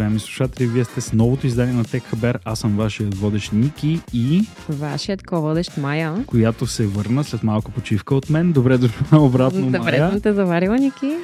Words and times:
уважаеми 0.00 0.20
слушатели. 0.20 0.66
Вие 0.66 0.84
сте 0.84 1.00
с 1.00 1.12
новото 1.12 1.46
издание 1.46 1.74
на 1.74 1.84
Tech 1.84 2.02
Haber. 2.14 2.36
Аз 2.44 2.58
съм 2.58 2.76
вашият 2.76 3.14
водещ 3.14 3.52
Ники 3.52 4.00
и... 4.12 4.46
Вашият 4.68 5.22
ко-водещ 5.22 5.76
Майя. 5.76 6.24
Която 6.26 6.66
се 6.66 6.86
върна 6.86 7.24
след 7.24 7.42
малко 7.42 7.70
почивка 7.70 8.14
от 8.14 8.30
мен. 8.30 8.52
Добре 8.52 8.78
дошла 8.78 9.18
обратно, 9.18 9.62
Добре 9.62 9.78
Майя. 9.78 10.10
съм 10.10 10.20
те 10.20 10.32
заварила, 10.32 10.78
Ники. 10.78 11.16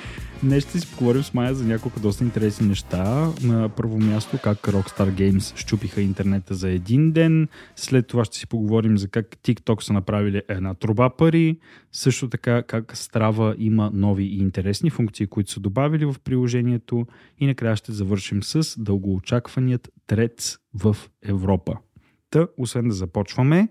Днес 0.42 0.64
ще 0.64 0.80
си 0.80 0.90
поговорим 0.90 1.22
с 1.22 1.34
Майя 1.34 1.54
за 1.54 1.64
няколко 1.64 2.00
доста 2.00 2.24
интересни 2.24 2.68
неща. 2.68 3.32
На 3.42 3.68
първо 3.68 3.98
място 3.98 4.38
как 4.42 4.58
Rockstar 4.58 5.10
Games 5.10 5.56
щупиха 5.56 6.02
интернета 6.02 6.54
за 6.54 6.70
един 6.70 7.12
ден. 7.12 7.48
След 7.76 8.06
това 8.06 8.24
ще 8.24 8.38
си 8.38 8.46
поговорим 8.46 8.98
за 8.98 9.08
как 9.08 9.26
TikTok 9.26 9.80
са 9.80 9.92
направили 9.92 10.42
една 10.48 10.74
труба 10.74 11.10
пари. 11.10 11.58
Също 11.92 12.28
така 12.28 12.62
как 12.62 12.96
Strava 12.96 13.54
има 13.58 13.91
нови 13.94 14.24
и 14.24 14.38
интересни 14.38 14.91
функции, 14.91 15.27
които 15.27 15.50
са 15.50 15.60
добавили 15.60 16.04
в 16.04 16.16
приложението. 16.24 17.06
И 17.38 17.46
накрая 17.46 17.77
ще 17.77 17.92
завършим 17.92 18.42
с 18.42 18.80
дългоочакваният 18.80 19.88
трец 20.06 20.58
в 20.74 20.96
Европа. 21.22 21.77
Та, 22.30 22.46
освен 22.58 22.88
да 22.88 22.94
започваме 22.94 23.68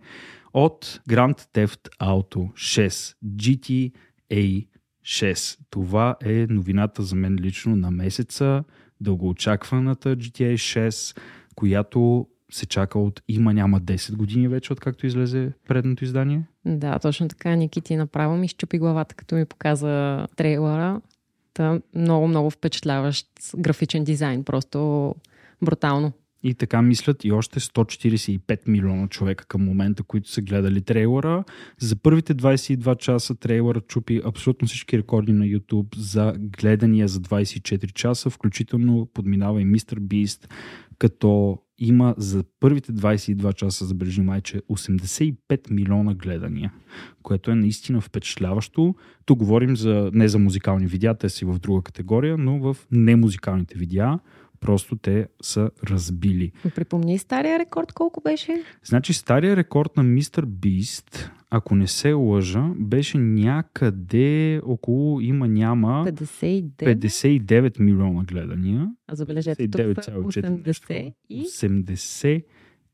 от 0.54 1.02
Grand 1.10 1.42
Theft 1.56 1.90
Auto 2.02 2.52
6 2.54 3.16
GTA 3.26 4.68
6. 5.06 5.60
Това 5.70 6.16
е 6.26 6.48
новината 6.50 7.04
за 7.04 7.16
мен 7.16 7.38
лично 7.42 7.76
на 7.76 7.92
месеца, 7.92 8.64
дългоочакваната 9.02 10.16
GTA 10.16 10.54
6, 10.54 11.20
която 11.56 12.28
се 12.52 12.66
чака 12.66 13.00
от 13.00 13.22
има 13.28 13.54
няма 13.54 13.82
10 13.82 14.16
години 14.16 14.48
вече, 14.48 14.74
откакто 14.74 15.06
излезе 15.06 15.52
предното 15.68 16.04
издание. 16.04 16.44
Да, 16.66 17.00
точно 17.00 17.28
така, 17.28 17.56
Ники 17.56 17.82
ти 17.82 17.96
направо 17.96 18.38
ми 18.38 18.48
щупи 18.48 18.78
главата, 18.80 19.16
като 19.16 19.36
ми 19.36 19.46
показа 19.46 20.28
трейлера. 20.36 21.02
Та 21.54 21.80
много, 21.96 22.28
много 22.28 22.50
впечатляващ 22.50 23.28
графичен 23.58 24.04
дизайн, 24.04 24.44
просто 24.44 25.16
брутално. 25.62 26.12
И 26.48 26.54
така 26.54 26.82
мислят 26.82 27.26
и 27.26 27.32
още 27.32 27.60
145 27.60 28.68
милиона 28.68 29.08
човека 29.08 29.46
към 29.46 29.66
момента, 29.66 30.04
които 30.04 30.30
са 30.30 30.42
гледали 30.42 30.82
трейлера. 30.82 31.44
За 31.80 31.96
първите 31.96 32.36
22 32.36 32.98
часа 32.98 33.36
трейлера 33.36 33.82
чупи 33.82 34.22
абсолютно 34.26 34.68
всички 34.68 34.98
рекорди 34.98 35.34
на 35.34 35.46
YouTube 35.46 35.98
за 35.98 36.34
гледания 36.38 37.08
за 37.08 37.20
24 37.20 37.94
часа, 37.94 38.30
включително 38.30 39.10
подминава 39.14 39.62
и 39.62 39.66
Mr. 39.66 40.00
Beast, 40.00 40.50
като 41.00 41.60
има 41.78 42.16
за 42.18 42.44
първите 42.60 42.94
22 42.94 43.54
часа, 43.54 43.86
забележи 43.86 44.22
майче, 44.22 44.62
85 44.62 45.72
милиона 45.72 46.14
гледания, 46.14 46.74
което 47.24 47.52
е 47.52 47.56
наистина 47.56 48.02
впечатляващо. 48.02 48.96
Тук 49.26 49.40
говорим 49.40 49.78
за, 49.78 50.10
не 50.14 50.28
за 50.28 50.40
музикални 50.40 50.88
видеа, 50.88 51.14
те 51.14 51.30
си 51.30 51.46
в 51.46 51.60
друга 51.60 51.82
категория, 51.82 52.38
но 52.38 52.60
в 52.60 52.78
немузикалните 52.92 53.78
видеа 53.78 54.20
просто 54.60 54.96
те 54.96 55.28
са 55.42 55.70
разбили. 55.90 56.52
Припомни 56.76 57.18
стария 57.18 57.60
рекорд 57.60 57.94
колко 57.94 58.22
беше? 58.22 58.64
Значи 58.84 59.14
стария 59.14 59.56
рекорд 59.56 59.98
на 59.98 60.04
Mr. 60.04 60.46
Beast, 60.46 61.32
ако 61.50 61.76
не 61.76 61.88
се 61.88 62.14
лъжа, 62.14 62.70
беше 62.76 63.18
някъде 63.18 64.62
около 64.66 65.22
има 65.22 65.48
няма 65.48 66.06
59. 66.08 66.76
59 66.76 67.80
милиона 67.80 68.24
гледания. 68.24 68.92
А 69.08 69.16
забележете, 69.16 69.68
тук 69.72 70.04
са 70.04 70.12
80 70.12 71.14
и... 71.30 71.46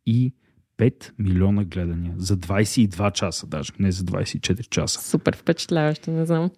85 0.07 1.11
милиона 1.19 1.63
гледания. 1.63 2.13
За 2.17 2.37
22 2.37 3.11
часа 3.11 3.47
даже, 3.47 3.73
не 3.79 3.91
за 3.91 4.03
24 4.03 4.69
часа. 4.69 5.01
Супер 5.01 5.37
впечатляващо, 5.37 6.11
не 6.11 6.25
знам. 6.25 6.49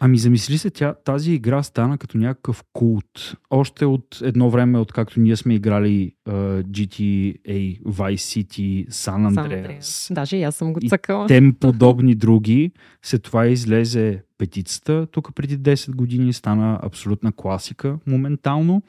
Ами 0.00 0.18
замисли 0.18 0.58
се, 0.58 0.70
тя, 0.70 0.94
тази 0.94 1.32
игра 1.32 1.62
стана 1.62 1.98
като 1.98 2.18
някакъв 2.18 2.64
култ. 2.72 3.36
Още 3.50 3.84
от 3.84 4.18
едно 4.22 4.50
време, 4.50 4.78
откакто 4.78 5.20
ние 5.20 5.36
сме 5.36 5.54
играли 5.54 6.12
uh, 6.28 6.62
GTA, 6.62 7.82
Vice 7.82 8.14
City, 8.14 8.88
San 8.88 9.34
Andreas. 9.34 9.80
San 9.80 10.14
Даже 10.14 10.36
и 10.36 10.42
аз 10.42 10.54
съм 10.54 10.72
го 10.72 10.80
цъкала. 10.88 11.26
Тем 11.26 11.54
подобни 11.60 12.14
други. 12.14 12.72
След 13.02 13.22
това 13.22 13.46
излезе 13.46 14.22
петицата. 14.38 15.06
Тук 15.06 15.34
преди 15.34 15.58
10 15.58 15.90
години 15.94 16.32
стана 16.32 16.80
абсолютна 16.82 17.32
класика 17.32 17.98
моментално. 18.06 18.82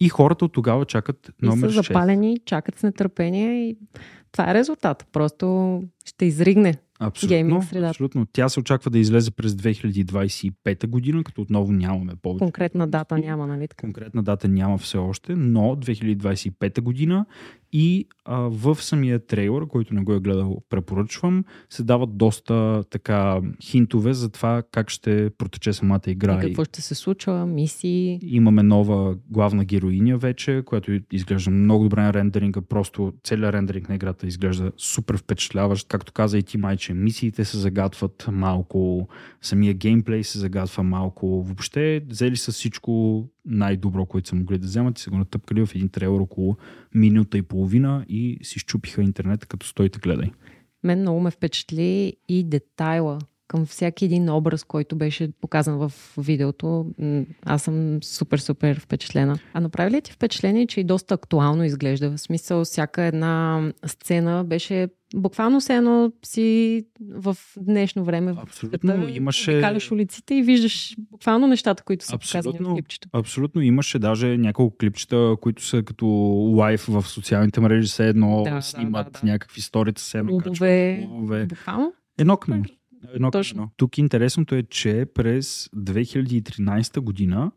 И 0.00 0.08
хората 0.08 0.44
от 0.44 0.52
тогава 0.52 0.84
чакат 0.84 1.30
номер 1.42 1.68
6. 1.68 1.70
И 1.70 1.72
са 1.72 1.82
запалени, 1.82 2.38
чакат 2.44 2.78
с 2.78 2.82
нетърпение 2.82 3.68
и 3.68 3.76
това 4.32 4.50
е 4.50 4.54
резултат. 4.54 5.06
Просто 5.12 5.82
ще 6.04 6.24
изригне 6.24 6.74
Абсолютно, 7.00 7.62
абсолютно. 7.88 8.26
Тя 8.32 8.48
се 8.48 8.60
очаква 8.60 8.90
да 8.90 8.98
излезе 8.98 9.30
през 9.30 9.52
2025 9.52 10.86
година, 10.86 11.24
като 11.24 11.40
отново 11.42 11.72
нямаме 11.72 12.12
повече. 12.22 12.38
Конкретна 12.38 12.88
дата 12.88 13.18
няма, 13.18 13.46
нали 13.46 13.68
така? 13.68 13.80
Конкретна 13.86 14.22
дата 14.22 14.48
няма 14.48 14.78
все 14.78 14.98
още, 14.98 15.36
но 15.36 15.60
2025 15.60 16.80
година 16.80 17.26
и 17.72 18.06
а, 18.24 18.36
в 18.36 18.82
самия 18.82 19.26
трейлър, 19.26 19.66
който 19.66 19.94
не 19.94 20.02
го 20.02 20.12
е 20.12 20.20
гледал, 20.20 20.62
препоръчвам, 20.70 21.44
се 21.70 21.82
дават 21.82 22.16
доста 22.16 22.84
така 22.90 23.40
хинтове 23.62 24.12
за 24.12 24.28
това 24.28 24.62
как 24.72 24.90
ще 24.90 25.30
протече 25.38 25.72
самата 25.72 26.00
игра. 26.06 26.38
И 26.38 26.40
какво 26.40 26.64
ще 26.64 26.82
се 26.82 26.94
случва, 26.94 27.46
мисии. 27.46 28.18
Имаме 28.22 28.62
нова 28.62 29.16
главна 29.30 29.64
героиня 29.64 30.18
вече, 30.18 30.62
която 30.66 30.98
изглежда 31.12 31.50
много 31.50 31.84
добре 31.84 32.02
на 32.02 32.12
рендеринга. 32.12 32.60
Просто 32.60 33.12
целият 33.24 33.54
рендеринг 33.54 33.88
на 33.88 33.94
играта 33.94 34.26
изглежда 34.26 34.72
супер 34.76 35.16
впечатляващ. 35.16 35.88
Както 35.88 36.12
каза 36.12 36.38
и 36.38 36.42
ти, 36.42 36.58
майче, 36.58 36.94
мисиите 36.94 37.44
се 37.44 37.58
загатват 37.58 38.26
малко, 38.32 39.08
самия 39.42 39.74
геймплей 39.74 40.24
се 40.24 40.38
загатва 40.38 40.82
малко. 40.82 41.42
Въобще, 41.42 42.02
взели 42.08 42.36
са 42.36 42.52
всичко 42.52 43.24
най-добро, 43.44 44.06
което 44.06 44.28
са 44.28 44.36
могли 44.36 44.58
да 44.58 44.66
вземат 44.66 44.98
и 44.98 45.02
са 45.02 45.10
го 45.10 45.18
натъпкали 45.18 45.66
в 45.66 45.74
един 45.74 45.88
трейлер 45.88 46.20
около 46.20 46.56
минута 46.94 47.38
и 47.38 47.42
половина 47.42 48.04
и 48.08 48.38
си 48.42 48.58
щупиха 48.58 49.02
интернет, 49.02 49.46
като 49.46 49.66
стойте 49.66 49.98
гледай. 49.98 50.30
Мен 50.84 51.00
много 51.00 51.20
ме 51.20 51.30
впечатли 51.30 52.16
и 52.28 52.44
детайла 52.44 53.18
към 53.50 53.66
всяки 53.66 54.04
един 54.04 54.30
образ, 54.30 54.64
който 54.64 54.96
беше 54.96 55.30
показан 55.40 55.78
в 55.78 55.92
видеото. 56.18 56.86
Аз 57.46 57.62
съм 57.62 58.02
супер, 58.02 58.38
супер 58.38 58.80
впечатлена. 58.80 59.38
А 59.52 59.60
направи 59.60 59.90
ли 59.90 60.00
ти 60.00 60.12
впечатление, 60.12 60.66
че 60.66 60.80
и 60.80 60.84
доста 60.84 61.14
актуално 61.14 61.64
изглежда? 61.64 62.10
В 62.10 62.18
смисъл, 62.18 62.64
всяка 62.64 63.02
една 63.02 63.62
сцена 63.86 64.44
беше 64.44 64.88
буквално 65.14 65.60
се 65.60 65.74
едно 65.74 66.12
си 66.24 66.82
в 67.14 67.36
днешно 67.56 68.04
време. 68.04 68.34
Абсолютно. 68.42 69.06
В 69.06 69.16
имаше... 69.16 69.50
Обикаляш 69.50 69.92
улиците 69.92 70.34
и 70.34 70.42
виждаш 70.42 70.96
буквално 71.10 71.46
нещата, 71.46 71.82
които 71.82 72.04
са 72.04 72.14
абсолютно, 72.14 72.52
показани 72.52 72.70
в 72.70 72.74
клипчето. 72.74 73.08
Абсолютно. 73.12 73.62
Имаше 73.62 73.98
даже 73.98 74.38
няколко 74.38 74.76
клипчета, 74.76 75.36
които 75.40 75.64
са 75.64 75.82
като 75.82 76.06
лайф 76.56 76.84
в 76.88 77.02
социалните 77.02 77.60
мрежи, 77.60 77.88
все 77.88 78.08
едно 78.08 78.42
да, 78.42 78.60
снимат 78.62 79.06
да, 79.06 79.10
да, 79.10 79.20
да. 79.20 79.32
някакви 79.32 79.60
сторита, 79.60 80.00
все 80.00 80.18
едно 80.18 80.38
клубове. 80.38 81.46
Буквално? 81.48 81.92
Едно 82.18 82.36
към 82.36 82.62
едно. 83.02 83.14
Едно 83.14 83.30
Точно. 83.30 83.70
Тук 83.76 83.98
интересното 83.98 84.54
е, 84.54 84.62
че 84.62 85.06
през 85.14 85.68
2013 85.76 87.00
година 87.00 87.52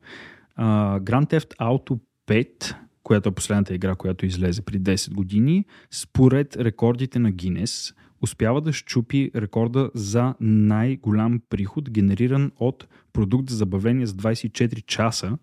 uh, 0.60 1.00
Grand 1.00 1.32
Theft 1.32 1.58
Auto 1.58 2.00
5 2.28 2.76
която 3.04 3.30
е 3.30 3.32
последната 3.32 3.76
игра, 3.76 3.96
която 3.96 4.26
излезе 4.26 4.62
при 4.62 4.80
10 4.80 5.14
години, 5.14 5.66
според 5.92 6.58
рекордите 6.58 7.20
на 7.20 7.32
Гинес, 7.32 7.94
успява 8.22 8.62
да 8.62 8.74
щупи 8.74 9.32
рекорда 9.36 9.92
за 9.96 10.34
най-голям 10.40 11.42
приход, 11.50 11.92
генериран 11.92 12.52
от 12.58 12.88
продукт 13.14 13.50
за 13.50 13.56
забавление 13.56 14.06
за 14.06 14.14
24 14.14 14.86
часа, 14.86 15.38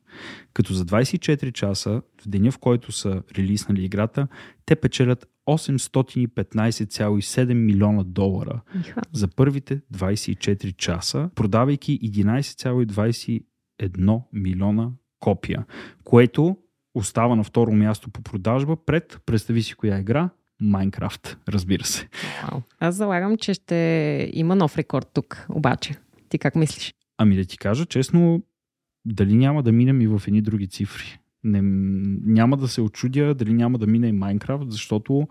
като 0.52 0.74
за 0.74 0.84
24 0.84 1.52
часа, 1.52 2.02
в 2.22 2.28
деня 2.28 2.50
в 2.50 2.58
който 2.58 2.92
са 2.92 3.22
релиснали 3.38 3.84
играта, 3.84 4.28
те 4.66 4.76
печелят 4.76 5.28
815,7 5.56 7.54
милиона 7.54 8.04
долара 8.04 8.60
Иха. 8.80 9.00
за 9.12 9.28
първите 9.28 9.80
24 9.94 10.76
часа, 10.76 11.30
продавайки 11.34 12.00
11,21 12.00 14.22
милиона 14.32 14.90
копия, 15.20 15.64
което 16.04 16.56
остава 16.94 17.36
на 17.36 17.44
второ 17.44 17.72
място 17.72 18.10
по 18.10 18.22
продажба 18.22 18.76
пред, 18.86 19.20
представи 19.26 19.62
си 19.62 19.74
коя 19.74 19.98
игра, 19.98 20.30
Майнкрафт, 20.60 21.38
разбира 21.48 21.84
се. 21.84 22.08
Аз 22.78 22.94
залагам, 22.94 23.36
че 23.36 23.54
ще 23.54 24.30
има 24.32 24.56
нов 24.56 24.78
рекорд 24.78 25.10
тук, 25.14 25.46
обаче. 25.48 25.94
Ти 26.28 26.38
как 26.38 26.54
мислиш? 26.54 26.94
Ами 27.18 27.36
да 27.36 27.44
ти 27.44 27.58
кажа 27.58 27.86
честно, 27.86 28.42
дали 29.04 29.34
няма 29.34 29.62
да 29.62 29.72
минем 29.72 30.00
и 30.00 30.06
в 30.06 30.22
едни 30.26 30.42
други 30.42 30.68
цифри. 30.68 31.19
Не, 31.44 31.60
няма 32.32 32.56
да 32.56 32.68
се 32.68 32.80
очудя 32.80 33.34
дали 33.34 33.52
няма 33.52 33.78
да 33.78 33.86
мине 33.86 34.08
и 34.08 34.12
Майнкрафт, 34.12 34.70
защото 34.70 35.28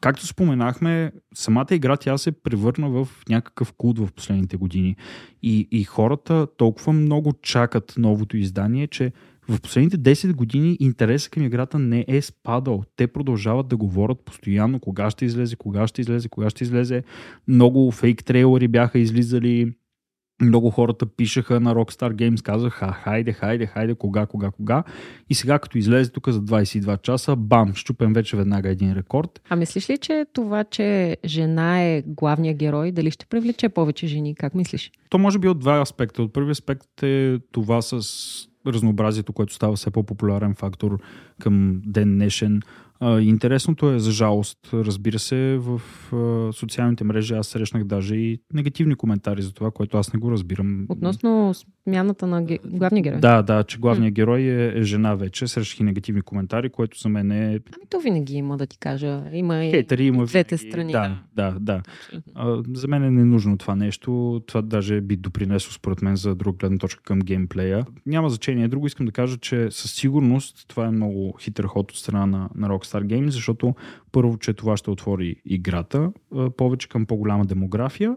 Както 0.00 0.26
споменахме, 0.26 1.12
самата 1.34 1.66
игра 1.70 1.96
тя 1.96 2.18
се 2.18 2.32
превърна 2.32 2.88
в 2.90 3.08
някакъв 3.28 3.72
култ 3.72 3.98
в 3.98 4.12
последните 4.12 4.56
години. 4.56 4.96
И, 5.42 5.68
и 5.70 5.84
хората 5.84 6.46
толкова 6.56 6.92
много 6.92 7.32
чакат 7.42 7.94
новото 7.98 8.36
издание, 8.36 8.86
че 8.86 9.12
в 9.48 9.60
последните 9.60 9.98
10 9.98 10.32
години 10.32 10.76
интересът 10.80 11.30
към 11.30 11.42
играта 11.42 11.78
не 11.78 12.04
е 12.08 12.22
спадал. 12.22 12.84
Те 12.96 13.06
продължават 13.06 13.68
да 13.68 13.76
говорят 13.76 14.24
постоянно 14.24 14.80
кога 14.80 15.10
ще 15.10 15.24
излезе, 15.24 15.56
кога 15.56 15.86
ще 15.86 16.00
излезе, 16.00 16.28
кога 16.28 16.50
ще 16.50 16.64
излезе. 16.64 17.02
Много 17.48 17.90
фейк 17.90 18.24
трейлери 18.24 18.68
бяха 18.68 18.98
излизали 18.98 19.72
много 20.42 20.70
хората 20.70 21.06
пишеха 21.06 21.60
на 21.60 21.74
Rockstar 21.74 22.12
Games, 22.12 22.42
казаха 22.42 22.92
хайде, 22.92 23.32
хайде, 23.32 23.66
хайде, 23.66 23.94
кога, 23.94 24.26
кога, 24.26 24.50
кога. 24.50 24.82
И 25.30 25.34
сега 25.34 25.58
като 25.58 25.78
излезе 25.78 26.12
тук 26.12 26.28
за 26.28 26.40
22 26.40 27.02
часа, 27.02 27.36
бам, 27.36 27.74
щупен 27.74 28.12
вече 28.12 28.36
веднага 28.36 28.68
един 28.68 28.92
рекорд. 28.92 29.40
А 29.48 29.56
мислиш 29.56 29.90
ли, 29.90 29.98
че 29.98 30.26
това, 30.32 30.64
че 30.64 31.16
жена 31.24 31.82
е 31.82 32.02
главния 32.06 32.54
герой, 32.54 32.92
дали 32.92 33.10
ще 33.10 33.26
привлече 33.26 33.68
повече 33.68 34.06
жени? 34.06 34.34
Как 34.34 34.54
мислиш? 34.54 34.90
То 35.08 35.18
може 35.18 35.38
би 35.38 35.48
от 35.48 35.58
два 35.58 35.80
аспекта. 35.80 36.22
От 36.22 36.32
първи 36.32 36.50
аспект 36.50 37.02
е 37.02 37.38
това 37.52 37.82
с 37.82 38.02
разнообразието, 38.66 39.32
което 39.32 39.54
става 39.54 39.76
все 39.76 39.90
по-популярен 39.90 40.54
фактор 40.54 40.98
към 41.40 41.80
ден 41.86 42.14
днешен. 42.14 42.62
А, 43.00 43.20
интересното 43.20 43.90
е, 43.90 43.98
за 43.98 44.10
жалост, 44.12 44.58
разбира 44.72 45.18
се, 45.18 45.58
в 45.60 45.80
а, 46.12 46.52
социалните 46.52 47.04
мрежи 47.04 47.34
аз 47.34 47.46
срещнах 47.46 47.84
даже 47.84 48.16
и 48.16 48.40
негативни 48.54 48.94
коментари 48.94 49.42
за 49.42 49.52
това, 49.52 49.70
което 49.70 49.98
аз 49.98 50.12
не 50.12 50.20
го 50.20 50.30
разбирам. 50.30 50.86
Относно 50.88 51.54
смяната 51.88 52.26
на 52.26 52.42
ге... 52.42 52.58
главния 52.64 53.02
герой? 53.02 53.20
Да, 53.20 53.42
да, 53.42 53.64
че 53.64 53.78
главният 53.78 54.14
герой 54.14 54.40
е, 54.40 54.78
е 54.78 54.82
жена 54.82 55.14
вече. 55.14 55.46
Срещах 55.46 55.80
и 55.80 55.82
негативни 55.82 56.22
коментари, 56.22 56.70
което 56.70 57.00
за 57.00 57.08
мен 57.08 57.30
е... 57.30 57.46
Ами 57.46 57.86
то 57.90 58.00
винаги 58.00 58.34
има, 58.34 58.56
да 58.56 58.66
ти 58.66 58.78
кажа. 58.78 59.22
Има 59.32 59.64
и 59.64 59.70
Хейтери, 59.70 60.04
има 60.04 60.26
двете 60.26 60.58
страни. 60.58 60.92
Да, 60.92 61.18
да, 61.36 61.56
да. 61.60 61.82
А, 62.34 62.62
за 62.74 62.88
мен 62.88 63.04
е 63.04 63.10
ненужно 63.10 63.58
това 63.58 63.74
нещо. 63.74 64.42
Това 64.46 64.62
даже 64.62 65.00
би 65.00 65.16
допринесло 65.16 65.72
според 65.72 66.02
мен 66.02 66.16
за 66.16 66.34
друга 66.34 66.56
гледна 66.58 66.78
точка 66.78 67.02
към 67.02 67.18
геймплея. 67.18 67.86
Няма 68.06 68.30
значение. 68.30 68.68
Друго 68.68 68.86
искам 68.86 69.06
да 69.06 69.12
кажа, 69.12 69.36
че 69.36 69.70
със 69.70 69.92
сигурност 69.92 70.64
това 70.68 70.86
е 70.86 70.90
много 70.90 71.36
хитър 71.40 71.64
ход 71.64 71.90
от 71.90 71.98
страна 71.98 72.26
на, 72.26 72.48
на 72.54 72.68
Rockstar 72.68 72.87
Games, 72.96 73.28
защото 73.28 73.74
първо, 74.12 74.38
че 74.38 74.52
това 74.52 74.76
ще 74.76 74.90
отвори 74.90 75.36
играта 75.44 76.12
повече 76.56 76.88
към 76.88 77.06
по-голяма 77.06 77.46
демография 77.46 78.16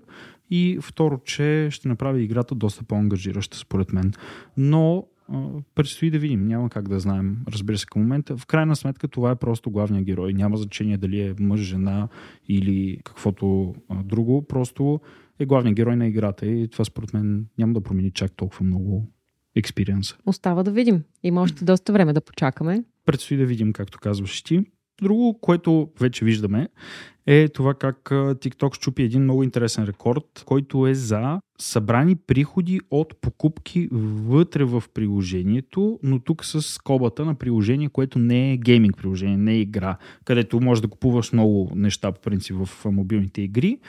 и 0.50 0.78
второ, 0.82 1.20
че 1.26 1.68
ще 1.72 1.88
направи 1.88 2.24
играта 2.24 2.56
доста 2.56 2.84
по-ангажираща 2.84 3.58
според 3.58 3.94
мен. 3.94 4.14
Но 4.58 5.08
предстои 5.76 6.12
да 6.12 6.20
видим. 6.20 6.48
Няма 6.48 6.70
как 6.70 6.90
да 6.90 7.00
знаем, 7.00 7.38
разбира 7.48 7.78
се, 7.78 7.86
към 7.86 8.02
момента. 8.02 8.38
В 8.38 8.46
крайна 8.46 8.76
сметка 8.76 9.08
това 9.08 9.32
е 9.32 9.36
просто 9.36 9.72
главният 9.72 10.06
герой. 10.06 10.34
Няма 10.34 10.58
значение 10.58 10.98
дали 10.98 11.22
е 11.22 11.36
мъж, 11.40 11.60
жена 11.60 12.08
или 12.48 12.98
каквото 13.04 13.76
друго. 14.04 14.48
Просто 14.48 15.00
е 15.40 15.46
главният 15.46 15.76
герой 15.76 15.96
на 15.96 16.08
играта 16.08 16.46
и 16.46 16.68
това 16.68 16.86
според 16.86 17.14
мен 17.14 17.46
няма 17.58 17.74
да 17.74 17.82
промени 17.82 18.12
чак 18.12 18.32
толкова 18.32 18.66
много 18.66 19.08
експириенса. 19.56 20.18
Остава 20.26 20.64
да 20.64 20.72
видим. 20.72 21.04
Има 21.24 21.42
още 21.42 21.66
доста 21.66 21.94
време 21.94 22.14
да 22.14 22.22
почакаме. 22.22 22.84
Предстои 23.06 23.38
да 23.38 23.46
видим, 23.46 23.74
както 23.74 24.00
казваш 24.00 24.42
ти. 24.42 24.66
Друго, 25.02 25.40
което 25.42 25.90
вече 26.00 26.26
виждаме, 26.26 26.68
е 27.26 27.48
това 27.48 27.74
как 27.74 27.98
TikTok 28.12 28.76
щупи 28.76 29.04
един 29.04 29.24
много 29.24 29.44
интересен 29.44 29.84
рекорд, 29.84 30.44
който 30.46 30.88
е 30.88 30.94
за 30.94 31.42
събрани 31.60 32.16
приходи 32.16 32.80
от 32.92 33.22
покупки 33.22 33.90
вътре 33.92 34.64
в 34.64 34.84
приложението, 34.94 36.00
но 36.04 36.20
тук 36.20 36.46
с 36.46 36.62
скобата 36.62 37.26
на 37.26 37.36
приложение, 37.36 37.90
което 37.90 38.20
не 38.20 38.54
е 38.54 38.58
гейминг 38.58 38.98
приложение, 38.98 39.38
не 39.38 39.54
е 39.54 39.60
игра, 39.60 39.98
където 40.26 40.62
можеш 40.62 40.82
да 40.82 40.88
купуваш 40.88 41.32
много 41.32 41.72
неща 41.76 42.12
по 42.12 42.22
принцип 42.22 42.56
в 42.66 42.86
мобилните 42.86 43.42
игри. 43.42 43.80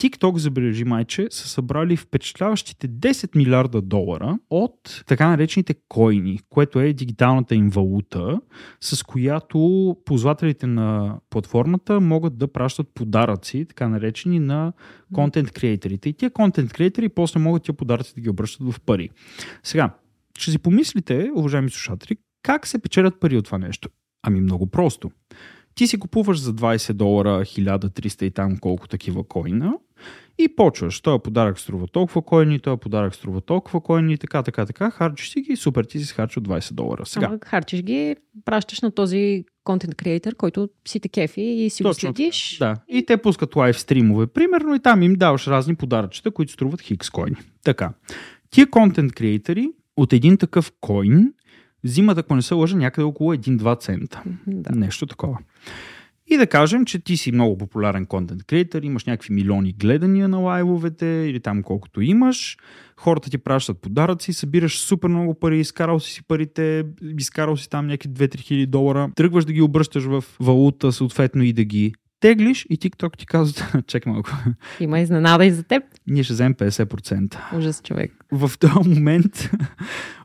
TikTok, 0.00 0.36
забележи 0.36 0.84
майче, 0.84 1.26
са 1.30 1.48
събрали 1.48 1.96
впечатляващите 1.96 2.88
10 2.88 3.36
милиарда 3.36 3.82
долара 3.82 4.38
от 4.50 5.04
така 5.06 5.28
наречените 5.28 5.74
койни, 5.88 6.40
което 6.48 6.80
е 6.80 6.92
дигиталната 6.92 7.54
им 7.54 7.70
валута, 7.70 8.40
с 8.80 9.02
която 9.02 9.96
ползвателите 10.04 10.66
на 10.66 11.18
платформата 11.30 12.00
могат 12.00 12.38
да 12.38 12.52
пращат 12.52 12.88
подаръци, 12.94 13.66
така 13.68 13.88
наречени 13.88 14.38
на 14.38 14.72
контент 15.14 15.50
креаторите. 15.50 16.08
И 16.08 16.12
тия 16.12 16.30
контент 16.30 16.72
креатори 16.72 17.08
после 17.08 17.40
могат 17.40 17.62
тия 17.62 17.74
подаръци 17.74 18.14
да 18.14 18.20
ги 18.20 18.30
обръщат 18.30 18.72
в 18.72 18.80
пари. 18.80 19.10
Сега, 19.62 19.90
ще 20.38 20.50
си 20.50 20.58
помислите, 20.58 21.30
уважаеми 21.34 21.70
слушатели, 21.70 22.16
как 22.42 22.66
се 22.66 22.78
печелят 22.78 23.20
пари 23.20 23.36
от 23.36 23.44
това 23.44 23.58
нещо? 23.58 23.88
Ами 24.22 24.40
много 24.40 24.66
просто. 24.66 25.10
Ти 25.74 25.86
си 25.86 25.98
купуваш 25.98 26.40
за 26.40 26.54
20 26.54 26.92
долара 26.92 27.40
1300 27.40 28.22
и 28.22 28.30
там 28.30 28.56
колко 28.56 28.88
такива 28.88 29.24
койна 29.24 29.74
и 30.38 30.56
почваш. 30.56 31.00
Този 31.00 31.22
подарък 31.22 31.58
струва 31.58 31.86
толкова 31.86 32.22
койни, 32.22 32.60
този 32.60 32.80
подарък 32.80 33.14
струва 33.14 33.40
толкова 33.40 33.80
койни, 33.80 34.18
така, 34.18 34.42
така, 34.42 34.66
така. 34.66 34.90
Харчиш 34.90 35.30
си 35.30 35.40
ги 35.40 35.52
и 35.52 35.56
супер, 35.56 35.84
ти 35.84 35.98
си 35.98 36.04
схарчил 36.04 36.42
20 36.42 36.72
долара. 36.72 37.06
Сега, 37.06 37.26
Ама 37.26 37.38
харчиш 37.44 37.82
ги, 37.82 38.16
пращаш 38.44 38.80
на 38.80 38.90
този 38.90 39.44
контент 39.64 39.94
креатор, 39.94 40.34
който 40.34 40.68
си 40.88 41.00
те 41.00 41.08
кефи 41.08 41.40
и 41.40 41.70
си 41.70 41.82
го 41.82 41.88
Точно 41.88 42.14
следиш. 42.14 42.56
Да. 42.58 42.76
И 42.88 43.06
те 43.06 43.16
пускат 43.16 43.56
лайв 43.56 43.80
стримове, 43.80 44.26
примерно, 44.26 44.74
и 44.74 44.80
там 44.80 45.02
им 45.02 45.14
даваш 45.14 45.46
разни 45.46 45.74
подаръчета, 45.74 46.30
които 46.30 46.52
струват 46.52 46.80
хикс 46.80 47.10
койни. 47.10 47.36
Така. 47.64 47.92
Тия 48.50 48.70
контент 48.70 49.12
креатори 49.12 49.68
от 49.96 50.12
един 50.12 50.36
такъв 50.36 50.72
койн 50.80 51.32
взимат, 51.84 52.18
ако 52.18 52.36
не 52.36 52.42
се 52.42 52.54
лъжа, 52.54 52.76
някъде 52.76 53.04
около 53.04 53.34
1-2 53.34 53.80
цента. 53.80 54.22
Да. 54.46 54.70
Нещо 54.76 55.06
такова. 55.06 55.38
И 56.30 56.36
да 56.36 56.46
кажем, 56.46 56.84
че 56.84 56.98
ти 56.98 57.16
си 57.16 57.32
много 57.32 57.58
популярен 57.58 58.06
контент 58.06 58.44
креатор, 58.44 58.82
имаш 58.82 59.04
някакви 59.04 59.34
милиони 59.34 59.72
гледания 59.72 60.28
на 60.28 60.38
лайвовете 60.38 61.06
или 61.06 61.40
там 61.40 61.62
колкото 61.62 62.00
имаш, 62.00 62.56
хората 62.96 63.30
ти 63.30 63.38
пращат 63.38 63.78
подаръци, 63.78 64.32
събираш 64.32 64.78
супер 64.78 65.08
много 65.08 65.34
пари, 65.34 65.60
изкарал 65.60 66.00
си 66.00 66.12
си 66.12 66.22
парите, 66.28 66.84
изкарал 67.18 67.56
си 67.56 67.70
там 67.70 67.86
някакви 67.86 68.08
2-3 68.08 68.40
хиляди 68.40 68.66
долара, 68.66 69.10
тръгваш 69.16 69.44
да 69.44 69.52
ги 69.52 69.62
обръщаш 69.62 70.04
в 70.04 70.24
валута, 70.40 70.92
съответно 70.92 71.42
и 71.42 71.52
да 71.52 71.64
ги 71.64 71.92
теглиш 72.20 72.66
и 72.70 72.78
TikTok 72.78 73.16
ти 73.18 73.26
казва, 73.26 73.82
чакай 73.86 74.12
малко, 74.12 74.30
Има 74.80 75.00
изненада 75.00 75.46
и 75.46 75.50
за 75.50 75.62
теб. 75.62 75.82
ние 76.06 76.22
ще 76.22 76.32
вземем 76.32 76.54
50%. 76.54 77.56
Ужас, 77.58 77.82
човек. 77.82 78.12
В 78.32 78.52
този 78.58 78.88
момент 78.88 79.50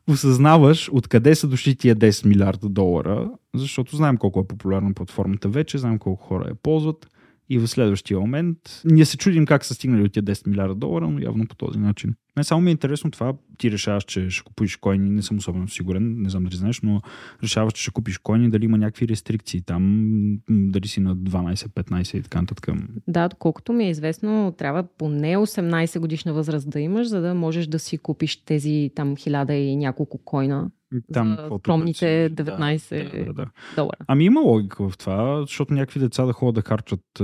осъзнаваш 0.10 0.90
откъде 0.92 1.36
са 1.36 1.48
дошли 1.48 1.75
тия 1.75 1.96
10 1.96 2.25
милиарда 2.25 2.69
долара, 2.69 3.31
защото 3.56 3.96
знаем 3.96 4.18
колко 4.18 4.40
е 4.40 4.48
популярна 4.48 4.94
платформата 4.94 5.50
вече, 5.50 5.78
знаем 5.78 6.00
колко 6.00 6.24
хора 6.24 6.46
я 6.48 6.56
ползват 6.56 7.07
и 7.50 7.59
в 7.59 7.68
следващия 7.68 8.19
момент 8.19 8.57
ние 8.86 9.06
се 9.06 9.18
чудим 9.18 9.45
как 9.45 9.65
са 9.65 9.74
стигнали 9.74 10.03
от 10.03 10.12
тия 10.12 10.24
10 10.24 10.47
милиарда 10.47 10.75
долара, 10.75 11.07
но 11.07 11.19
явно 11.19 11.47
по 11.47 11.56
този 11.56 11.80
начин. 11.80 12.15
Не 12.38 12.44
само 12.44 12.62
ми 12.62 12.69
е 12.69 12.71
интересно 12.71 13.12
това, 13.12 13.33
ти 13.57 13.71
решаваш, 13.71 14.03
че 14.03 14.30
ще 14.30 14.44
купиш 14.44 14.75
койни, 14.75 15.09
не 15.09 15.21
съм 15.21 15.38
особено 15.38 15.68
сигурен, 15.68 16.21
не 16.21 16.30
знам 16.30 16.44
дали 16.44 16.56
знаеш, 16.56 16.81
но 16.81 17.01
решаваш, 17.44 17.74
че 17.74 17.81
ще 17.81 17.92
купиш 17.92 18.18
койни, 18.18 18.50
дали 18.50 18.65
има 18.65 18.77
някакви 18.77 19.07
рестрикции 19.07 19.62
там, 19.62 20.06
дали 20.50 20.88
си 20.88 21.00
на 21.00 21.18
12, 21.18 21.53
15 21.56 22.18
и 22.18 22.21
така 22.21 22.42
нататък. 22.42 22.68
Да, 23.07 23.27
доколкото 23.27 23.74
ми 23.74 23.86
е 23.86 23.89
известно, 23.89 24.53
трябва 24.57 24.83
поне 24.97 25.38
18 25.38 25.99
годишна 25.99 26.33
възраст 26.33 26.69
да 26.69 26.80
имаш, 26.80 27.07
за 27.07 27.21
да 27.21 27.33
можеш 27.33 27.68
да 27.68 27.80
си 27.80 27.97
купиш 27.97 28.45
тези 28.45 28.92
там 28.95 29.18
хиляда 29.18 29.54
и 29.54 29.75
няколко 29.75 30.18
койна 30.18 30.71
Там, 31.13 31.37
за 31.39 31.49
скромните 31.59 32.30
да 32.31 32.44
си- 32.45 32.51
19 32.51 33.11
да, 33.18 33.25
да, 33.25 33.33
да. 33.33 33.45
долара. 33.75 33.97
Ами 34.07 34.25
има 34.25 34.42
логика 34.42 34.89
в 34.89 34.97
това, 34.97 35.42
защото 35.42 35.73
някакви 35.73 35.99
деца 35.99 36.25
да 36.25 36.33
ходят 36.33 36.56
да 36.56 36.61
харчат, 36.61 36.99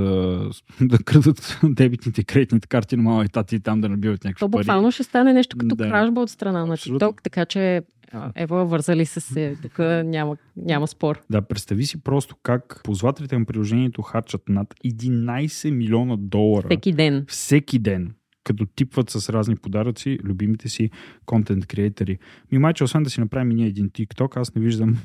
да 0.81 0.97
крадат 1.05 1.59
дебитните 1.65 2.23
кредитните 2.23 2.67
карти 2.67 2.97
на 2.97 3.03
мама 3.03 3.25
и 3.25 3.29
тати 3.29 3.55
и 3.55 3.59
там 3.59 3.81
да 3.81 3.89
набиват 3.89 4.23
някакви 4.23 4.39
То 4.39 4.49
пари. 4.49 4.61
буквално 4.61 4.91
ще 4.91 5.03
стане 5.03 5.33
нещо 5.33 5.57
като 5.57 5.75
Да. 5.75 5.83
кражба 5.83 6.21
от 6.21 6.29
страна 6.29 6.65
на. 6.65 6.77
TikTok, 6.77 7.21
така 7.23 7.45
че 7.45 7.81
а, 8.13 8.31
ево, 8.35 8.55
вързали 8.57 9.05
са 9.05 9.21
се, 9.21 9.57
тук 9.61 9.79
няма, 10.05 10.37
няма 10.57 10.87
спор. 10.87 11.21
Да, 11.29 11.41
представи 11.41 11.85
си 11.85 12.03
просто 12.03 12.35
как 12.43 12.81
ползвателите 12.83 13.39
на 13.39 13.45
приложението 13.45 14.01
харчат 14.01 14.41
над 14.49 14.73
11 14.85 15.71
милиона 15.71 16.15
долара 16.17 16.67
Всеки 16.67 16.93
ден. 16.93 17.25
всеки 17.27 17.79
ден, 17.79 18.13
като 18.43 18.65
типват 18.65 19.09
с 19.09 19.29
разни 19.29 19.55
подаръци 19.55 20.19
любимите 20.23 20.69
си 20.69 20.89
контент 21.25 21.65
креатори. 21.65 22.17
Ми 22.51 22.57
майче, 22.57 22.83
освен 22.83 23.03
да 23.03 23.09
си 23.09 23.19
направим 23.19 23.51
и 23.51 23.55
ние 23.55 23.67
един 23.67 23.89
TikTok, 23.89 24.37
аз 24.37 24.55
не 24.55 24.61
виждам 24.61 24.97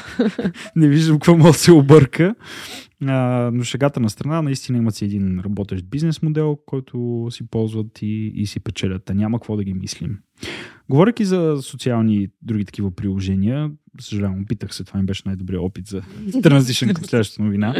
не 0.76 0.88
виждам 0.88 1.16
какво 1.16 1.36
може 1.36 1.52
да 1.52 1.58
се 1.58 1.72
обърка. 1.72 2.34
А, 3.06 3.50
но 3.52 3.64
шегата 3.64 4.00
на 4.00 4.10
страна, 4.10 4.42
наистина 4.42 4.78
имат 4.78 4.94
си 4.94 5.04
един 5.04 5.40
работещ 5.40 5.86
бизнес 5.86 6.22
модел, 6.22 6.58
който 6.66 7.26
си 7.30 7.46
ползват 7.46 8.02
и, 8.02 8.32
и 8.34 8.46
си 8.46 8.60
печелят. 8.60 9.10
А 9.10 9.14
няма 9.14 9.38
какво 9.38 9.56
да 9.56 9.64
ги 9.64 9.74
мислим. 9.74 10.18
Говоряки 10.88 11.24
за 11.24 11.58
социални 11.62 12.16
и 12.16 12.28
други 12.42 12.64
такива 12.64 12.90
приложения, 12.90 13.70
съжалявам, 14.00 14.42
опитах 14.42 14.74
се, 14.74 14.84
това 14.84 15.00
ми 15.00 15.06
беше 15.06 15.22
най-добрият 15.26 15.62
опит 15.62 15.86
за 15.86 16.02
транзишън 16.42 16.94
към 16.94 17.04
следващата 17.04 17.42
новина. 17.42 17.74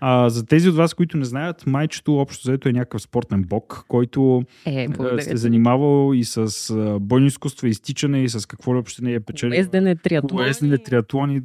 А, 0.00 0.28
за 0.28 0.46
тези 0.46 0.68
от 0.68 0.76
вас, 0.76 0.94
които 0.94 1.16
не 1.16 1.24
знаят, 1.24 1.66
майчето 1.66 2.18
общо 2.18 2.44
заето 2.44 2.68
е 2.68 2.72
някакъв 2.72 3.02
спортен 3.02 3.42
бог, 3.42 3.84
който 3.88 4.42
Е, 4.66 4.88
се 5.20 5.36
занимавал 5.36 6.14
и 6.14 6.24
с 6.24 6.70
а, 6.70 6.98
бойно 7.00 7.26
изкуство, 7.26 7.66
изтичане 7.66 8.22
и 8.22 8.28
с 8.28 8.46
какво 8.46 8.72
ли 8.72 8.74
въобще 8.74 9.04
не 9.04 9.12
е 9.12 9.20
печели. 9.20 9.56
Ездене, 9.56 9.96
триатлон. 9.96 10.38
Колесене, 10.38 10.78
триатлони. 10.78 11.40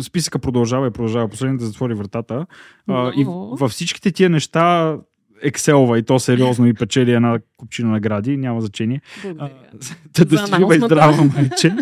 Списъка 0.00 0.38
продължава 0.38 0.86
и 0.86 0.90
продължава. 0.90 1.28
Последните 1.28 1.62
да 1.62 1.66
затвори 1.66 1.94
вратата. 1.94 2.46
А, 2.86 3.12
И 3.16 3.24
във 3.28 3.70
всичките 3.70 4.12
тия 4.12 4.30
неща 4.30 4.96
екселва 5.42 5.98
и 5.98 6.02
то 6.02 6.18
сериозно 6.18 6.66
и 6.66 6.74
печели 6.74 7.12
една 7.12 7.38
купчина 7.56 7.90
награди, 7.90 8.36
няма 8.36 8.60
значение. 8.60 9.00
Благодаря. 9.22 9.50
да, 10.24 10.46
жива 10.46 10.76
и 10.76 10.78
здрава, 10.78 11.24
майче. 11.24 11.74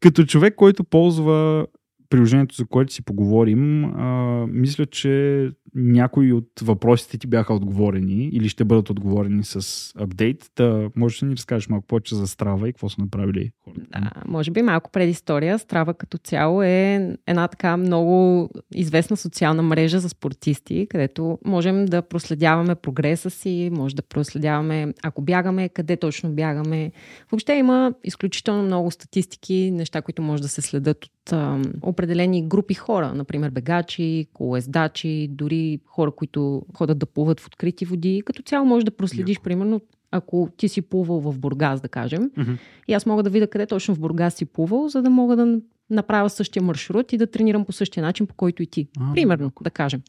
Като 0.00 0.24
човек, 0.24 0.54
който 0.54 0.84
ползва 0.84 1.66
приложението, 2.10 2.54
за 2.54 2.66
което 2.66 2.92
си 2.92 3.02
поговорим, 3.02 3.84
а, 3.84 4.46
мисля, 4.46 4.86
че 4.86 5.50
някои 5.76 6.32
от 6.32 6.48
въпросите 6.62 7.18
ти 7.18 7.26
бяха 7.26 7.54
отговорени 7.54 8.28
или 8.32 8.48
ще 8.48 8.64
бъдат 8.64 8.90
отговорени 8.90 9.44
с 9.44 9.92
апдейт. 9.98 10.50
Да, 10.56 10.90
можеш 10.96 11.20
да 11.20 11.26
ни 11.26 11.36
разкажеш 11.36 11.68
малко 11.68 11.86
повече 11.86 12.14
за 12.14 12.26
Страва 12.26 12.68
и 12.68 12.72
какво 12.72 12.88
са 12.88 13.00
направили 13.00 13.50
хората? 13.64 13.86
Да, 13.92 14.10
може 14.26 14.50
би 14.50 14.62
малко 14.62 14.90
предистория. 14.90 15.58
Страва 15.58 15.94
като 15.94 16.18
цяло 16.18 16.62
е 16.62 17.16
една 17.26 17.48
така 17.48 17.76
много 17.76 18.48
известна 18.74 19.16
социална 19.16 19.62
мрежа 19.62 20.00
за 20.00 20.08
спортисти, 20.08 20.86
където 20.90 21.38
можем 21.44 21.86
да 21.86 22.02
проследяваме 22.02 22.74
прогреса 22.74 23.30
си, 23.30 23.70
може 23.72 23.96
да 23.96 24.02
проследяваме 24.02 24.94
ако 25.02 25.22
бягаме, 25.22 25.68
къде 25.68 25.96
точно 25.96 26.32
бягаме. 26.32 26.92
Въобще 27.30 27.52
има 27.52 27.94
изключително 28.04 28.62
много 28.62 28.90
статистики, 28.90 29.70
неща, 29.70 30.02
които 30.02 30.22
може 30.22 30.42
да 30.42 30.48
се 30.48 30.62
следят 30.62 31.04
от 31.04 31.38
определени 31.82 32.48
групи 32.48 32.74
хора, 32.74 33.12
например 33.14 33.50
бегачи, 33.50 34.26
колездачи, 34.32 35.28
дори 35.30 35.65
хора, 35.86 36.10
които 36.10 36.62
ходят 36.74 36.98
да 36.98 37.06
плуват 37.06 37.40
в 37.40 37.46
открити 37.46 37.84
води. 37.84 38.22
Като 38.26 38.42
цяло 38.42 38.66
може 38.66 38.84
да 38.84 38.90
проследиш, 38.90 39.36
Яко. 39.36 39.44
примерно, 39.44 39.80
ако 40.10 40.48
ти 40.56 40.68
си 40.68 40.82
плувал 40.82 41.20
в 41.20 41.38
Бургас, 41.38 41.80
да 41.80 41.88
кажем, 41.88 42.30
mm-hmm. 42.30 42.58
и 42.88 42.92
аз 42.92 43.06
мога 43.06 43.22
да 43.22 43.30
видя 43.30 43.46
къде 43.46 43.66
точно 43.66 43.94
в 43.94 44.00
Бургас 44.00 44.34
си 44.34 44.44
плувал, 44.44 44.88
за 44.88 45.02
да 45.02 45.10
мога 45.10 45.36
да 45.36 45.60
направя 45.90 46.30
същия 46.30 46.62
маршрут 46.62 47.12
и 47.12 47.18
да 47.18 47.26
тренирам 47.26 47.64
по 47.64 47.72
същия 47.72 48.02
начин, 48.02 48.26
по 48.26 48.34
който 48.34 48.62
и 48.62 48.66
ти. 48.66 48.88
А, 49.00 49.12
Примерно, 49.12 49.52
да 49.62 49.70
кажем. 49.70 50.02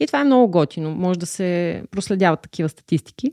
И 0.00 0.06
това 0.06 0.20
е 0.20 0.24
много 0.24 0.50
готино. 0.50 0.94
Може 0.94 1.18
да 1.18 1.26
се 1.26 1.82
проследяват 1.90 2.40
такива 2.40 2.68
статистики. 2.68 3.30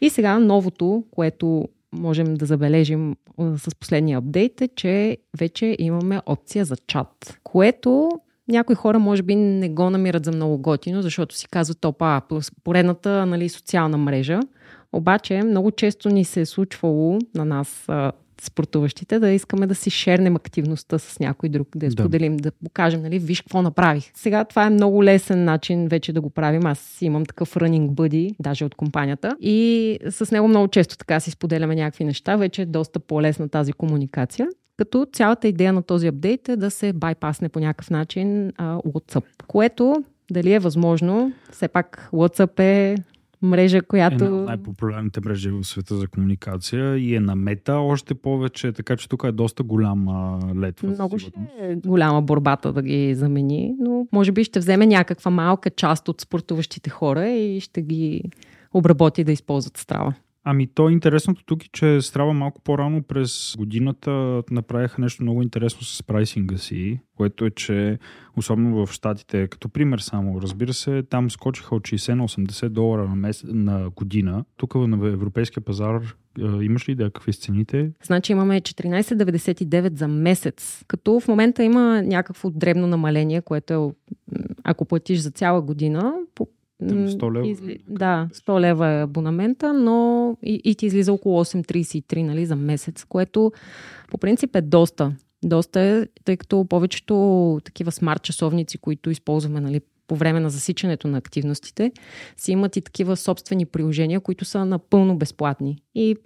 И 0.00 0.10
сега 0.10 0.38
новото, 0.38 1.04
което 1.10 1.68
можем 1.92 2.34
да 2.34 2.46
забележим 2.46 3.16
с 3.38 3.74
последния 3.80 4.18
апдейт 4.18 4.60
е, 4.60 4.68
че 4.68 5.16
вече 5.38 5.76
имаме 5.78 6.20
опция 6.26 6.64
за 6.64 6.76
чат, 6.86 7.38
което 7.44 8.10
някои 8.48 8.74
хора 8.74 8.98
може 8.98 9.22
би 9.22 9.34
не 9.34 9.68
го 9.68 9.90
намират 9.90 10.24
за 10.24 10.32
много 10.32 10.58
готино, 10.58 11.02
защото 11.02 11.36
си 11.36 11.46
казват, 11.50 11.84
опа, 11.84 12.20
поредната 12.64 13.26
нали, 13.26 13.48
социална 13.48 13.98
мрежа. 13.98 14.40
Обаче 14.92 15.42
много 15.42 15.70
често 15.70 16.08
ни 16.08 16.24
се 16.24 16.40
е 16.40 16.46
случвало 16.46 17.18
на 17.34 17.44
нас 17.44 17.88
спортуващите, 18.42 19.18
да 19.18 19.30
искаме 19.30 19.66
да 19.66 19.74
си 19.74 19.90
шернем 19.90 20.36
активността 20.36 20.98
с 20.98 21.18
някой 21.20 21.48
друг, 21.48 21.68
да 21.76 21.86
я 21.86 21.90
да. 21.90 22.02
споделим, 22.02 22.36
да 22.36 22.50
покажем, 22.50 23.02
нали, 23.02 23.18
виж 23.18 23.40
какво 23.40 23.62
направих. 23.62 24.10
Сега 24.14 24.44
това 24.44 24.66
е 24.66 24.70
много 24.70 25.04
лесен 25.04 25.44
начин 25.44 25.88
вече 25.88 26.12
да 26.12 26.20
го 26.20 26.30
правим. 26.30 26.66
Аз 26.66 26.98
имам 27.02 27.26
такъв 27.26 27.54
running 27.54 27.88
buddy, 27.88 28.34
даже 28.40 28.64
от 28.64 28.74
компанията. 28.74 29.36
И 29.40 29.98
с 30.10 30.30
него 30.30 30.48
много 30.48 30.68
често 30.68 30.96
така 30.96 31.20
си 31.20 31.30
споделяме 31.30 31.74
някакви 31.74 32.04
неща. 32.04 32.36
Вече 32.36 32.62
е 32.62 32.66
доста 32.66 33.00
по-лесна 33.00 33.48
тази 33.48 33.72
комуникация. 33.72 34.48
Като 34.76 35.06
цялата 35.12 35.48
идея 35.48 35.72
на 35.72 35.82
този 35.82 36.06
апдейт 36.06 36.48
е 36.48 36.56
да 36.56 36.70
се 36.70 36.92
байпасне 36.92 37.48
по 37.48 37.60
някакъв 37.60 37.90
начин 37.90 38.52
а, 38.56 38.76
WhatsApp, 38.76 39.24
което 39.46 40.04
дали 40.30 40.52
е 40.52 40.58
възможно, 40.58 41.32
все 41.50 41.68
пак 41.68 42.08
WhatsApp 42.12 42.60
е 42.60 42.96
мрежа, 43.42 43.82
която... 43.82 44.24
Е 44.24 44.28
на 44.28 44.42
най-популярните 44.42 45.20
мрежи 45.24 45.50
в 45.50 45.64
света 45.64 45.96
за 45.96 46.08
комуникация 46.08 46.96
и 46.96 47.14
е 47.14 47.20
на 47.20 47.36
мета 47.36 47.74
още 47.74 48.14
повече, 48.14 48.72
така 48.72 48.96
че 48.96 49.08
тук 49.08 49.24
е 49.24 49.32
доста 49.32 49.62
голяма 49.62 50.38
летва. 50.56 50.88
Много 50.88 51.18
ще 51.18 51.32
е 51.60 51.74
голяма 51.74 52.22
борбата 52.22 52.72
да 52.72 52.82
ги 52.82 53.14
замени, 53.14 53.74
но 53.78 54.06
може 54.12 54.32
би 54.32 54.44
ще 54.44 54.58
вземе 54.58 54.86
някаква 54.86 55.30
малка 55.30 55.70
част 55.70 56.08
от 56.08 56.20
спортуващите 56.20 56.90
хора 56.90 57.28
и 57.28 57.60
ще 57.60 57.82
ги 57.82 58.22
обработи 58.74 59.24
да 59.24 59.32
използват 59.32 59.76
страва. 59.76 60.14
Ами 60.44 60.66
то 60.66 60.88
е 60.88 60.92
интересното 60.92 61.44
тук 61.44 61.64
е, 61.64 61.68
че 61.72 62.00
Страва 62.00 62.32
малко 62.32 62.60
по-рано 62.60 63.02
през 63.02 63.54
годината 63.58 64.42
направиха 64.50 65.00
нещо 65.00 65.22
много 65.22 65.42
интересно 65.42 65.82
с 65.82 66.02
прайсинга 66.02 66.56
си, 66.56 67.00
което 67.16 67.46
е, 67.46 67.50
че 67.50 67.98
особено 68.36 68.86
в 68.86 68.92
Штатите, 68.92 69.48
като 69.48 69.68
пример 69.68 69.98
само, 69.98 70.42
разбира 70.42 70.72
се, 70.72 71.02
там 71.02 71.30
скочиха 71.30 71.74
от 71.74 71.82
60 71.82 72.14
на 72.14 72.28
80 72.28 72.68
долара 72.68 73.08
на, 73.08 73.16
мес... 73.16 73.44
на 73.48 73.90
година. 73.90 74.44
Тук 74.56 74.74
на 74.74 75.08
европейския 75.08 75.62
пазар 75.62 76.00
имаш 76.38 76.88
ли 76.88 76.92
идея 76.92 77.10
какви 77.10 77.32
цените? 77.32 77.90
Значи 78.04 78.32
имаме 78.32 78.60
14,99 78.60 79.98
за 79.98 80.08
месец, 80.08 80.84
като 80.88 81.20
в 81.20 81.28
момента 81.28 81.64
има 81.64 82.02
някакво 82.02 82.50
дребно 82.50 82.86
намаление, 82.86 83.42
което 83.42 83.72
е 83.72 84.12
ако 84.64 84.84
платиш 84.84 85.18
за 85.18 85.30
цяла 85.30 85.62
година, 85.62 86.14
100 86.90 87.34
лева. 87.34 87.48
Изли... 87.48 87.78
Да, 87.88 88.28
100 88.34 88.60
лева 88.60 88.88
е 88.88 89.02
абонамента, 89.02 89.72
но 89.72 90.36
и, 90.42 90.60
и 90.64 90.74
ти 90.74 90.86
излиза 90.86 91.12
около 91.12 91.44
8,33 91.44 92.22
нали, 92.22 92.46
за 92.46 92.56
месец, 92.56 93.04
което 93.04 93.52
по 94.10 94.18
принцип 94.18 94.56
е 94.56 94.60
доста. 94.60 95.12
Доста 95.44 95.80
е, 95.80 96.06
тъй 96.24 96.36
като 96.36 96.64
повечето 96.64 97.60
такива 97.64 97.92
смарт 97.92 98.22
часовници, 98.22 98.78
които 98.78 99.10
използваме 99.10 99.60
нали, 99.60 99.80
по 100.06 100.16
време 100.16 100.40
на 100.40 100.50
засичането 100.50 101.08
на 101.08 101.18
активностите, 101.18 101.92
си 102.36 102.52
имат 102.52 102.76
и 102.76 102.80
такива 102.80 103.16
собствени 103.16 103.66
приложения, 103.66 104.20
които 104.20 104.44
са 104.44 104.64
напълно 104.64 105.18
безплатни. 105.18 105.78
И 105.94 106.16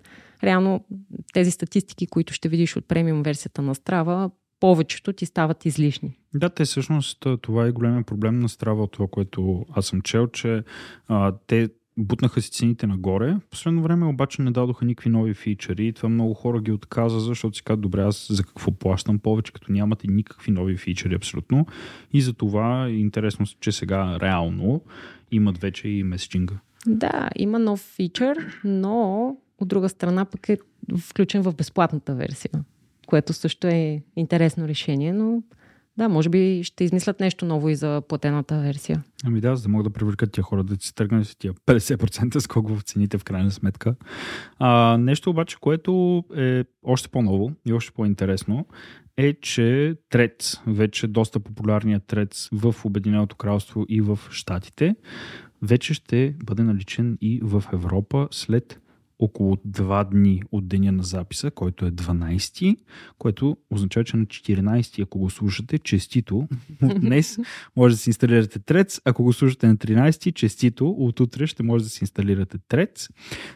реално 0.45 0.85
тези 1.33 1.51
статистики, 1.51 2.07
които 2.07 2.33
ще 2.33 2.49
видиш 2.49 2.77
от 2.77 2.89
премиум 2.89 3.23
версията 3.23 3.63
на 3.63 3.75
Страва, 3.75 4.31
повечето 4.61 5.13
ти 5.13 5.27
стават 5.27 5.65
излишни. 5.65 6.19
Да, 6.35 6.49
те 6.49 6.65
всъщност 6.65 7.27
това 7.43 7.67
е 7.67 7.73
големия 7.73 8.03
проблем 8.03 8.41
на 8.41 8.49
Страва 8.49 8.87
това, 8.87 9.07
което 9.11 9.67
аз 9.73 9.87
съм 9.87 10.01
чел, 10.01 10.27
че 10.27 10.63
а, 11.09 11.35
те 11.47 11.69
бутнаха 11.97 12.43
си 12.43 12.51
цените 12.51 12.87
нагоре. 12.87 13.37
Последно 13.51 13.83
време 13.83 14.07
обаче 14.07 14.43
не 14.43 14.51
дадоха 14.51 14.85
никакви 14.85 15.11
нови 15.11 15.35
фичери 15.35 15.87
и 15.87 15.93
това 15.93 16.09
много 16.09 16.35
хора 16.35 16.61
ги 16.61 16.73
отказа, 16.73 17.21
защото 17.21 17.57
си 17.57 17.65
казват, 17.65 17.81
добре, 17.81 18.03
аз 18.03 18.27
за 18.31 18.45
какво 18.45 18.73
плащам 18.73 19.19
повече, 19.19 19.53
като 19.53 19.73
нямате 19.73 20.07
никакви 20.09 20.53
нови 20.53 20.77
фичери 20.77 21.15
абсолютно. 21.15 21.67
И 22.13 22.21
за 22.21 22.33
това 22.33 22.87
е 22.87 22.91
интересно, 22.91 23.47
че 23.61 23.73
сега 23.73 24.19
реално 24.21 24.83
имат 25.31 25.59
вече 25.59 25.89
и 25.89 26.03
меседжинга. 26.03 26.55
Да, 26.87 27.31
има 27.37 27.59
нов 27.59 27.81
фичър, 27.81 28.61
но 28.65 29.29
от 29.59 29.69
друга 29.69 29.89
страна 29.89 30.25
пък 30.25 30.49
е 30.49 30.59
включен 30.99 31.43
в 31.43 31.55
безплатната 31.55 32.15
версия 32.15 32.51
което 33.07 33.33
също 33.33 33.67
е 33.67 34.03
интересно 34.17 34.69
решение, 34.69 35.13
но 35.13 35.43
да, 35.99 36.09
може 36.09 36.29
би 36.29 36.65
ще 36.65 36.85
измислят 36.85 37.21
нещо 37.21 37.45
ново 37.45 37.69
и 37.69 37.75
за 37.75 38.03
платената 38.09 38.59
версия. 38.61 39.05
Ами 39.25 39.41
да, 39.41 39.57
за 39.57 39.63
да 39.63 39.69
могат 39.69 39.85
да 39.85 39.91
привлекат 39.91 40.33
тия 40.33 40.45
хора 40.45 40.65
да 40.65 40.77
си 40.81 40.95
тръгнат 40.95 41.27
с 41.27 41.37
тия 41.37 41.53
50% 41.53 42.39
скок 42.39 42.71
в 42.71 42.83
цените 42.83 43.19
в 43.19 43.25
крайна 43.25 43.51
сметка. 43.51 43.95
А, 44.59 44.99
нещо 44.99 45.31
обаче, 45.31 45.57
което 45.61 46.25
е 46.37 46.65
още 46.83 47.09
по-ново 47.09 47.53
и 47.67 47.73
още 47.73 47.93
по-интересно, 47.93 48.67
е, 49.17 49.35
че 49.35 49.97
Трец, 50.11 50.61
вече 50.67 51.07
доста 51.07 51.41
популярният 51.41 52.07
Трец 52.07 52.49
в 52.53 52.75
Обединеното 52.85 53.37
кралство 53.37 53.87
и 53.89 54.01
в 54.01 54.19
Штатите, 54.31 54.97
вече 55.63 55.95
ще 55.95 56.35
бъде 56.45 56.63
наличен 56.63 57.19
и 57.21 57.41
в 57.43 57.65
Европа 57.73 58.29
след 58.31 58.81
около 59.19 59.57
2 59.57 60.11
дни 60.11 60.43
от 60.53 60.69
деня 60.69 60.93
на 60.93 61.03
записа, 61.03 61.51
който 61.51 61.87
е 61.87 61.91
12, 61.91 62.77
което 63.19 63.57
означава, 63.71 64.05
че 64.05 64.17
на 64.17 64.27
14, 64.27 65.03
ако 65.03 65.19
го 65.19 65.31
слушате, 65.31 65.79
честито, 65.79 66.49
от 66.83 67.01
днес 67.01 67.39
може 67.77 67.95
да 67.95 67.99
си 67.99 68.11
инсталирате 68.11 68.59
Трец. 68.59 69.01
Ако 69.05 69.23
го 69.23 69.33
слушате 69.33 69.67
на 69.67 69.77
13, 69.77 70.35
честито, 70.35 70.89
от 70.89 71.21
утре 71.21 71.47
ще 71.47 71.63
може 71.63 71.85
да 71.85 71.91
си 71.91 71.99
инсталирате 72.03 72.59
Трец. 72.69 73.09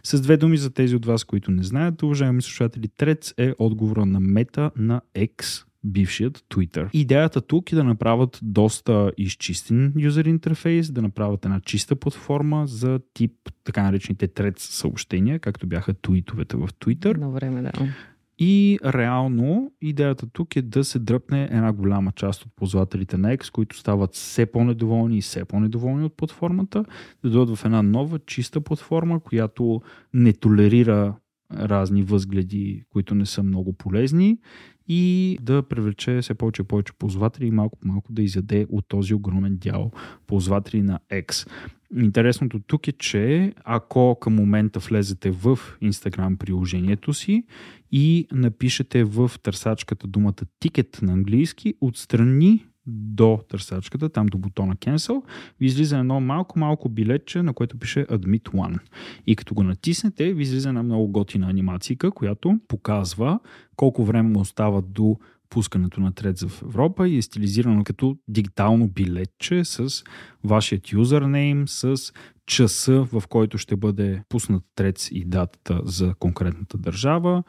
С 0.05 0.21
две 0.21 0.37
думи 0.37 0.57
за 0.57 0.71
тези 0.71 0.97
от 0.97 1.07
вас, 1.07 1.25
които 1.25 1.51
не 1.51 1.63
знаят, 1.63 2.03
уважаеми 2.03 2.43
слушатели, 2.43 2.89
Трец 2.89 3.35
е 3.37 3.53
отговора 3.59 4.07
на 4.07 4.21
мета 4.21 4.71
на 4.77 5.01
X, 5.15 5.65
бившият 5.85 6.39
Twitter. 6.39 6.89
Идеята 6.93 7.41
тук 7.41 7.73
е 7.73 7.75
да 7.75 7.85
направят 7.85 8.41
доста 8.43 9.13
изчистен 9.17 9.93
юзер 9.99 10.25
интерфейс, 10.25 10.91
да 10.91 11.03
направят 11.03 11.45
една 11.45 11.61
чиста 11.61 11.97
платформа 11.97 12.67
за 12.67 13.01
тип 13.15 13.33
така 13.65 13.83
наречените 13.83 14.29
трец 14.29 14.63
съобщения, 14.63 15.39
както 15.39 15.67
бяха 15.67 15.95
твитовете 15.95 16.57
в 16.57 16.69
Twitter. 16.69 17.17
На 17.17 17.31
време, 17.31 17.63
да. 17.63 17.73
И 18.43 18.79
реално 18.85 19.73
идеята 19.81 20.27
тук 20.33 20.57
е 20.57 20.63
да 20.63 20.85
се 20.85 20.99
дръпне 20.99 21.45
една 21.45 21.73
голяма 21.73 22.13
част 22.13 22.43
от 22.43 22.53
ползвателите 22.57 23.17
на 23.17 23.37
X, 23.37 23.53
които 23.53 23.77
стават 23.77 24.15
все 24.15 24.47
по-недоволни 24.47 25.19
и 25.19 25.21
все 25.21 25.45
по-недоволни 25.45 26.05
от 26.05 26.17
платформата, 26.17 26.85
да 27.25 27.31
дойдат 27.31 27.59
в 27.59 27.65
една 27.65 27.83
нова, 27.83 28.19
чиста 28.19 28.61
платформа, 28.61 29.21
която 29.21 29.83
не 30.15 30.33
толерира 30.33 31.15
разни 31.55 32.03
възгледи, 32.03 32.83
които 32.91 33.15
не 33.15 33.27
са 33.27 33.43
много 33.43 33.73
полезни 33.73 34.39
и 34.89 35.39
да 35.43 35.63
привлече 35.63 36.19
все 36.23 36.35
повече 36.35 36.63
и 36.63 36.65
повече 36.65 36.93
ползватели 36.93 37.47
и 37.47 37.51
малко 37.51 37.79
по 37.79 37.89
малко 37.89 38.13
да 38.13 38.23
изяде 38.23 38.67
от 38.71 38.85
този 38.89 39.15
огромен 39.15 39.57
дял 39.57 39.91
ползватели 40.27 40.83
на 40.83 41.01
X. 41.13 41.49
Интересното 41.97 42.61
тук 42.67 42.89
е, 42.89 42.93
че 42.93 43.53
ако 43.65 44.19
към 44.21 44.35
момента 44.35 44.79
влезете 44.79 45.31
в 45.31 45.59
Instagram 45.83 46.37
приложението 46.37 47.15
си 47.15 47.45
и 47.93 48.27
напишете 48.33 49.05
в 49.05 49.31
търсачката 49.43 50.07
думата 50.07 50.43
тикет 50.61 50.99
на 51.03 51.13
английски, 51.13 51.75
отстрани 51.81 52.67
до 52.87 53.41
търсачката, 53.49 54.09
там 54.09 54.27
до 54.27 54.39
бутона 54.39 54.77
Cancel, 54.77 55.23
ви 55.61 55.67
излиза 55.67 55.99
едно 55.99 56.21
малко-малко 56.21 56.89
билетче, 56.89 57.43
на 57.43 57.55
което 57.55 57.79
пише 57.79 58.07
Admit 58.07 58.43
One. 58.43 58.79
И 59.27 59.37
като 59.37 59.55
го 59.55 59.63
натиснете, 59.63 60.33
ви 60.33 60.43
излиза 60.43 60.69
една 60.69 60.83
много 60.83 61.09
готина 61.09 61.51
анимация, 61.51 61.97
която 62.15 62.59
показва 62.69 63.41
колко 63.77 64.05
време 64.05 64.39
остава 64.39 64.81
до 64.81 65.17
пускането 65.51 66.01
на 66.01 66.13
Threads 66.13 66.49
в 66.49 66.63
Европа 66.63 67.09
и 67.09 67.17
е 67.17 67.23
стилизирано 67.23 67.85
като 67.85 68.17
дигитално 68.29 68.89
билетче 68.89 69.65
с 69.65 70.05
вашият 70.45 70.93
юзернейм, 70.93 71.69
с 71.69 71.97
часа, 72.47 73.03
в 73.13 73.23
който 73.29 73.59
ще 73.59 73.77
бъде 73.77 74.23
пуснат 74.29 74.63
Threads 74.77 75.13
и 75.13 75.25
датата 75.25 75.81
за 75.85 76.15
конкретната 76.19 76.79
държава. 76.79 77.43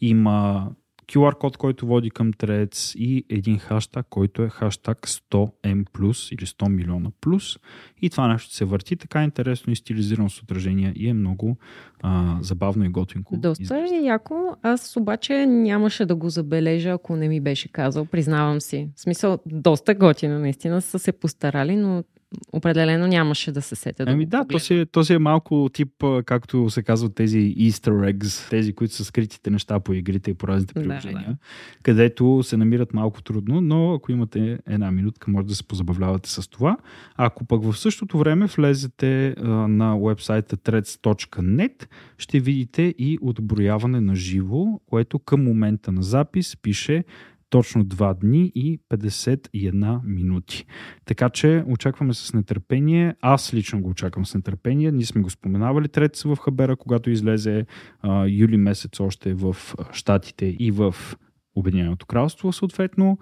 Има 0.00 0.68
QR 1.12 1.38
код, 1.38 1.56
който 1.56 1.86
води 1.86 2.10
към 2.10 2.32
Threads 2.32 2.98
и 2.98 3.24
един 3.28 3.58
хаштаг, 3.58 4.06
който 4.10 4.42
е 4.42 4.48
хаштаг 4.48 4.98
100M+, 5.00 6.34
или 6.34 6.46
100 6.46 6.68
милиона 6.68 7.10
плюс. 7.20 7.58
И 8.02 8.10
това 8.10 8.28
нещо 8.28 8.54
се 8.54 8.64
върти 8.64 8.96
така 8.96 9.24
интересно 9.24 9.72
и 9.72 9.76
стилизирано 9.76 10.30
с 10.30 10.42
отражения 10.42 10.92
и 10.96 11.08
е 11.08 11.14
много 11.14 11.56
а, 12.02 12.38
забавно 12.40 12.84
и 12.84 12.88
готинко. 12.88 13.36
Доста 13.36 13.78
е 13.78 14.04
яко. 14.04 14.56
Аз 14.62 14.96
обаче 14.96 15.46
нямаше 15.46 16.06
да 16.06 16.14
го 16.14 16.28
забележа, 16.28 16.90
ако 16.90 17.16
не 17.16 17.28
ми 17.28 17.40
беше 17.40 17.68
казал, 17.68 18.04
признавам 18.04 18.60
си. 18.60 18.88
В 18.96 19.00
смисъл, 19.00 19.38
доста 19.46 19.94
готино, 19.94 20.38
наистина 20.38 20.82
са 20.82 20.98
се 20.98 21.12
постарали, 21.12 21.76
но 21.76 22.04
определено 22.52 23.06
нямаше 23.06 23.52
да 23.52 23.62
се 23.62 23.76
сетя. 23.76 24.04
Да 24.04 24.12
ами 24.12 24.26
да, 24.26 24.44
то 24.48 24.58
си, 24.58 24.74
е, 24.74 24.86
то 24.86 25.04
си 25.04 25.14
е 25.14 25.18
малко 25.18 25.70
тип, 25.72 26.04
както 26.24 26.70
се 26.70 26.82
казват 26.82 27.14
тези 27.14 27.38
easter 27.38 28.12
eggs, 28.12 28.50
тези, 28.50 28.72
които 28.72 28.94
са 28.94 29.04
скритите 29.04 29.50
неща 29.50 29.80
по 29.80 29.92
игрите 29.92 30.30
и 30.30 30.34
по 30.34 30.48
разните 30.48 30.74
приложения, 30.74 31.24
да, 31.26 31.32
да. 31.32 31.36
където 31.82 32.42
се 32.42 32.56
намират 32.56 32.94
малко 32.94 33.22
трудно, 33.22 33.60
но 33.60 33.94
ако 33.94 34.12
имате 34.12 34.58
една 34.66 34.90
минутка, 34.90 35.30
може 35.30 35.46
да 35.46 35.54
се 35.54 35.64
позабавлявате 35.64 36.30
с 36.30 36.50
това. 36.50 36.76
Ако 37.16 37.44
пък 37.44 37.64
в 37.64 37.78
същото 37.78 38.18
време 38.18 38.46
влезете 38.46 39.28
а, 39.28 39.48
на 39.48 39.98
вебсайта 39.98 40.56
threads.net, 40.56 41.86
ще 42.18 42.40
видите 42.40 42.94
и 42.98 43.18
отброяване 43.22 44.00
на 44.00 44.14
живо, 44.14 44.80
което 44.86 45.18
към 45.18 45.44
момента 45.44 45.92
на 45.92 46.02
запис 46.02 46.56
пише 46.62 47.04
точно 47.50 47.84
2 47.84 48.20
дни 48.20 48.52
и 48.54 48.80
51 48.90 50.00
минути. 50.04 50.66
Така 51.04 51.30
че 51.30 51.64
очакваме 51.66 52.14
с 52.14 52.34
нетърпение. 52.34 53.14
Аз 53.20 53.54
лично 53.54 53.80
го 53.80 53.90
очаквам 53.90 54.26
с 54.26 54.34
нетърпение. 54.34 54.92
Ние 54.92 55.04
сме 55.04 55.22
го 55.22 55.30
споменавали 55.30 55.88
треца 55.88 56.28
в 56.28 56.36
Хабера, 56.36 56.76
когато 56.76 57.10
излезе 57.10 57.66
а, 58.02 58.26
юли 58.26 58.56
месец 58.56 59.00
още 59.00 59.34
в 59.34 59.56
Штатите 59.92 60.46
и 60.46 60.70
в 60.70 60.94
Обединеното 61.54 62.06
кралство 62.06 62.52
съответно. 62.52 63.18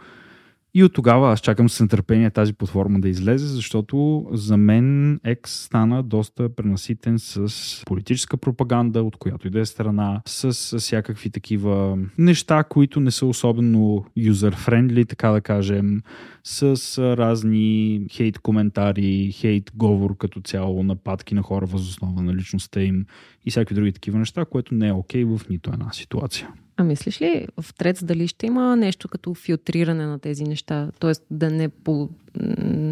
И 0.76 0.84
от 0.84 0.92
тогава 0.92 1.32
аз 1.32 1.40
чакам 1.40 1.68
с 1.68 1.80
нетърпение 1.80 2.30
тази 2.30 2.52
платформа 2.52 3.00
да 3.00 3.08
излезе, 3.08 3.46
защото 3.46 4.26
за 4.32 4.56
мен 4.56 5.18
X 5.26 5.46
стана 5.46 6.02
доста 6.02 6.54
пренаситен 6.54 7.18
с 7.18 7.82
политическа 7.86 8.36
пропаганда, 8.36 9.02
от 9.02 9.16
която 9.16 9.46
и 9.46 9.50
да 9.50 9.60
е 9.60 9.64
страна, 9.64 10.22
с, 10.26 10.54
с 10.54 10.78
всякакви 10.78 11.30
такива 11.30 11.98
неща, 12.18 12.64
които 12.64 13.00
не 13.00 13.10
са 13.10 13.26
особено 13.26 14.04
юзер-френдли, 14.16 15.08
така 15.08 15.30
да 15.30 15.40
кажем, 15.40 16.02
с 16.44 16.98
разни 17.16 18.00
хейт 18.10 18.38
коментари, 18.38 19.32
хейт 19.32 19.72
говор 19.74 20.16
като 20.16 20.40
цяло, 20.40 20.82
нападки 20.82 21.34
на 21.34 21.42
хора 21.42 21.66
възоснова 21.66 22.22
на 22.22 22.34
личността 22.34 22.82
им 22.82 23.06
и 23.46 23.50
всякакви 23.50 23.74
други 23.74 23.92
такива 23.92 24.18
неща, 24.18 24.44
което 24.44 24.74
не 24.74 24.88
е 24.88 24.92
окей 24.92 25.24
okay 25.24 25.38
в 25.38 25.48
нито 25.48 25.70
една 25.72 25.92
ситуация. 25.92 26.48
А 26.76 26.84
мислиш 26.84 27.20
ли 27.20 27.46
в 27.60 27.74
Трец 27.74 28.04
дали 28.04 28.28
ще 28.28 28.46
има 28.46 28.76
нещо 28.76 29.08
като 29.08 29.34
филтриране 29.34 30.06
на 30.06 30.18
тези 30.18 30.44
неща? 30.44 30.90
Тоест 30.98 31.26
да 31.30 31.50
не, 31.50 31.68
по, 31.68 32.10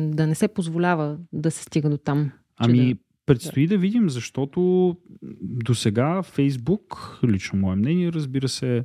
да 0.07 0.27
не 0.27 0.35
се 0.35 0.49
позволява 0.49 1.19
да 1.33 1.51
се 1.51 1.63
стига 1.63 1.91
до 1.91 1.99
там? 1.99 2.31
Ами, 2.57 2.95
да... 2.95 3.01
предстои 3.27 3.67
да. 3.67 3.75
да 3.75 3.79
видим, 3.79 4.11
защото 4.11 4.97
до 5.41 5.75
сега 5.75 6.23
Фейсбук, 6.23 7.19
лично 7.25 7.59
мое 7.59 7.77
мнение, 7.77 8.13
разбира 8.13 8.49
се, 8.49 8.85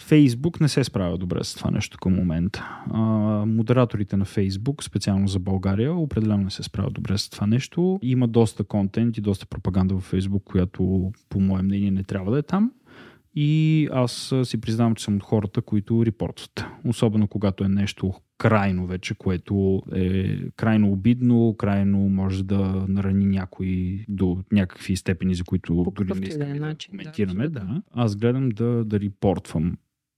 Фейсбук 0.00 0.60
не 0.60 0.68
се 0.68 0.84
справя 0.84 1.18
добре 1.18 1.44
с 1.44 1.54
това 1.54 1.70
нещо 1.70 1.98
към 1.98 2.14
момента. 2.14 2.82
А, 2.90 3.00
модераторите 3.46 4.16
на 4.16 4.24
Фейсбук, 4.24 4.84
специално 4.84 5.28
за 5.28 5.38
България, 5.38 5.94
определено 5.94 6.44
не 6.44 6.50
се 6.50 6.62
справят 6.62 6.92
добре 6.92 7.18
с 7.18 7.30
това 7.30 7.46
нещо. 7.46 7.98
Има 8.02 8.28
доста 8.28 8.64
контент 8.64 9.18
и 9.18 9.20
доста 9.20 9.46
пропаганда 9.46 9.94
в 9.94 10.00
Фейсбук, 10.00 10.44
която 10.44 11.12
по 11.28 11.40
мое 11.40 11.62
мнение 11.62 11.90
не 11.90 12.04
трябва 12.04 12.32
да 12.32 12.38
е 12.38 12.42
там. 12.42 12.72
И 13.36 13.88
аз 13.92 14.34
си 14.44 14.60
признавам, 14.60 14.94
че 14.94 15.04
съм 15.04 15.16
от 15.16 15.22
хората, 15.22 15.62
които 15.62 16.06
репортват. 16.06 16.64
Особено 16.84 17.28
когато 17.28 17.64
е 17.64 17.68
нещо 17.68 18.14
крайно 18.38 18.86
вече, 18.86 19.14
което 19.14 19.82
е 19.94 20.36
крайно 20.50 20.92
обидно, 20.92 21.54
крайно 21.58 21.98
може 21.98 22.44
да 22.44 22.86
нарани 22.88 23.26
някой 23.26 24.04
до 24.08 24.38
някакви 24.52 24.96
степени, 24.96 25.34
за 25.34 25.44
които 25.44 25.82
По 25.84 26.04
дори 26.04 26.20
не 26.20 26.26
искаме 26.26 26.58
да, 26.58 26.66
начин, 26.66 26.90
коментираме. 26.90 27.48
Да, 27.48 27.60
да. 27.60 27.82
Аз 27.92 28.16
гледам 28.16 28.48
да, 28.48 28.84
да 28.84 29.00
репортвам. 29.00 29.76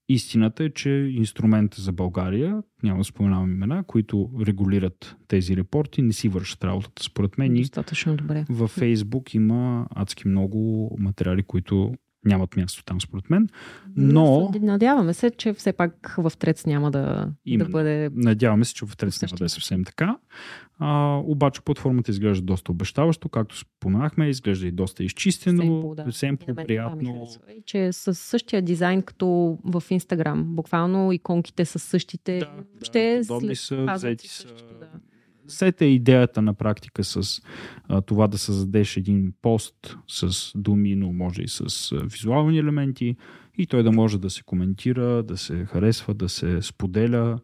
Истината 0.09 0.63
е, 0.63 0.69
че 0.69 0.89
инструментът 0.89 1.79
за 1.79 1.91
България, 1.91 2.63
няма 2.83 2.97
да 2.97 3.03
споменавам 3.03 3.51
имена, 3.51 3.83
които 3.83 4.29
регулират 4.45 5.15
тези 5.27 5.57
репорти, 5.57 6.01
не 6.01 6.13
си 6.13 6.29
вършат 6.29 6.63
работата. 6.63 7.03
Според 7.03 7.37
мен 7.37 7.53
Достатъчно 7.53 8.15
добре. 8.15 8.45
във 8.49 8.71
Фейсбук 8.71 9.33
има 9.33 9.87
адски 9.95 10.27
много 10.27 10.91
материали, 10.99 11.43
които 11.43 11.93
нямат 12.27 12.57
място 12.57 12.83
там, 12.83 13.01
според 13.01 13.29
мен. 13.29 13.49
Но... 13.95 14.51
Надяваме 14.61 15.13
се, 15.13 15.31
че 15.31 15.53
все 15.53 15.73
пак 15.73 16.15
в 16.17 16.31
Трец 16.39 16.65
няма 16.65 16.91
да, 16.91 17.29
да 17.47 17.65
бъде... 17.65 18.09
Надяваме 18.13 18.65
се, 18.65 18.73
че 18.73 18.85
в 18.85 18.97
Трец 18.97 19.21
няма 19.21 19.37
да 19.37 19.45
е 19.45 19.49
съвсем 19.49 19.83
така. 19.83 20.17
А, 20.79 21.21
обаче 21.25 21.61
платформата 21.61 22.11
изглежда 22.11 22.45
доста 22.45 22.71
обещаващо, 22.71 23.29
както 23.29 23.57
споменахме, 23.57 24.29
изглежда 24.29 24.67
и 24.67 24.71
доста 24.71 25.03
изчистено, 25.03 25.95
съвсем 26.03 26.37
да. 26.47 26.55
приятно. 26.55 27.27
Че 27.65 27.85
е 27.85 27.93
с 27.93 28.15
същия 28.15 28.61
дизайн, 28.61 29.01
като 29.01 29.57
в 29.63 29.83
Инстаграм. 29.89 30.43
Буквално 30.43 31.11
иконките 31.11 31.65
са 31.65 31.79
същите. 31.79 32.39
Да, 32.39 32.51
ще 32.85 33.17
да, 33.17 33.39
след... 33.39 33.57
са, 33.57 33.85
взети 33.95 34.27
са, 34.27 34.47
да 34.79 34.87
сете 35.47 35.85
идеята 35.85 36.41
на 36.41 36.53
практика 36.53 37.03
с 37.03 37.41
а, 37.87 38.01
това 38.01 38.27
да 38.27 38.37
създадеш 38.37 38.97
един 38.97 39.33
пост 39.41 39.97
с 40.07 40.51
думи, 40.55 40.95
но 40.95 41.13
може 41.13 41.41
и 41.41 41.47
с 41.47 41.91
а, 41.91 42.03
визуални 42.03 42.57
елементи 42.57 43.15
и 43.57 43.67
той 43.67 43.83
да 43.83 43.91
може 43.91 44.19
да 44.19 44.29
се 44.29 44.43
коментира, 44.43 45.23
да 45.23 45.37
се 45.37 45.65
харесва, 45.65 46.13
да 46.13 46.29
се 46.29 46.61
споделя 46.61 47.39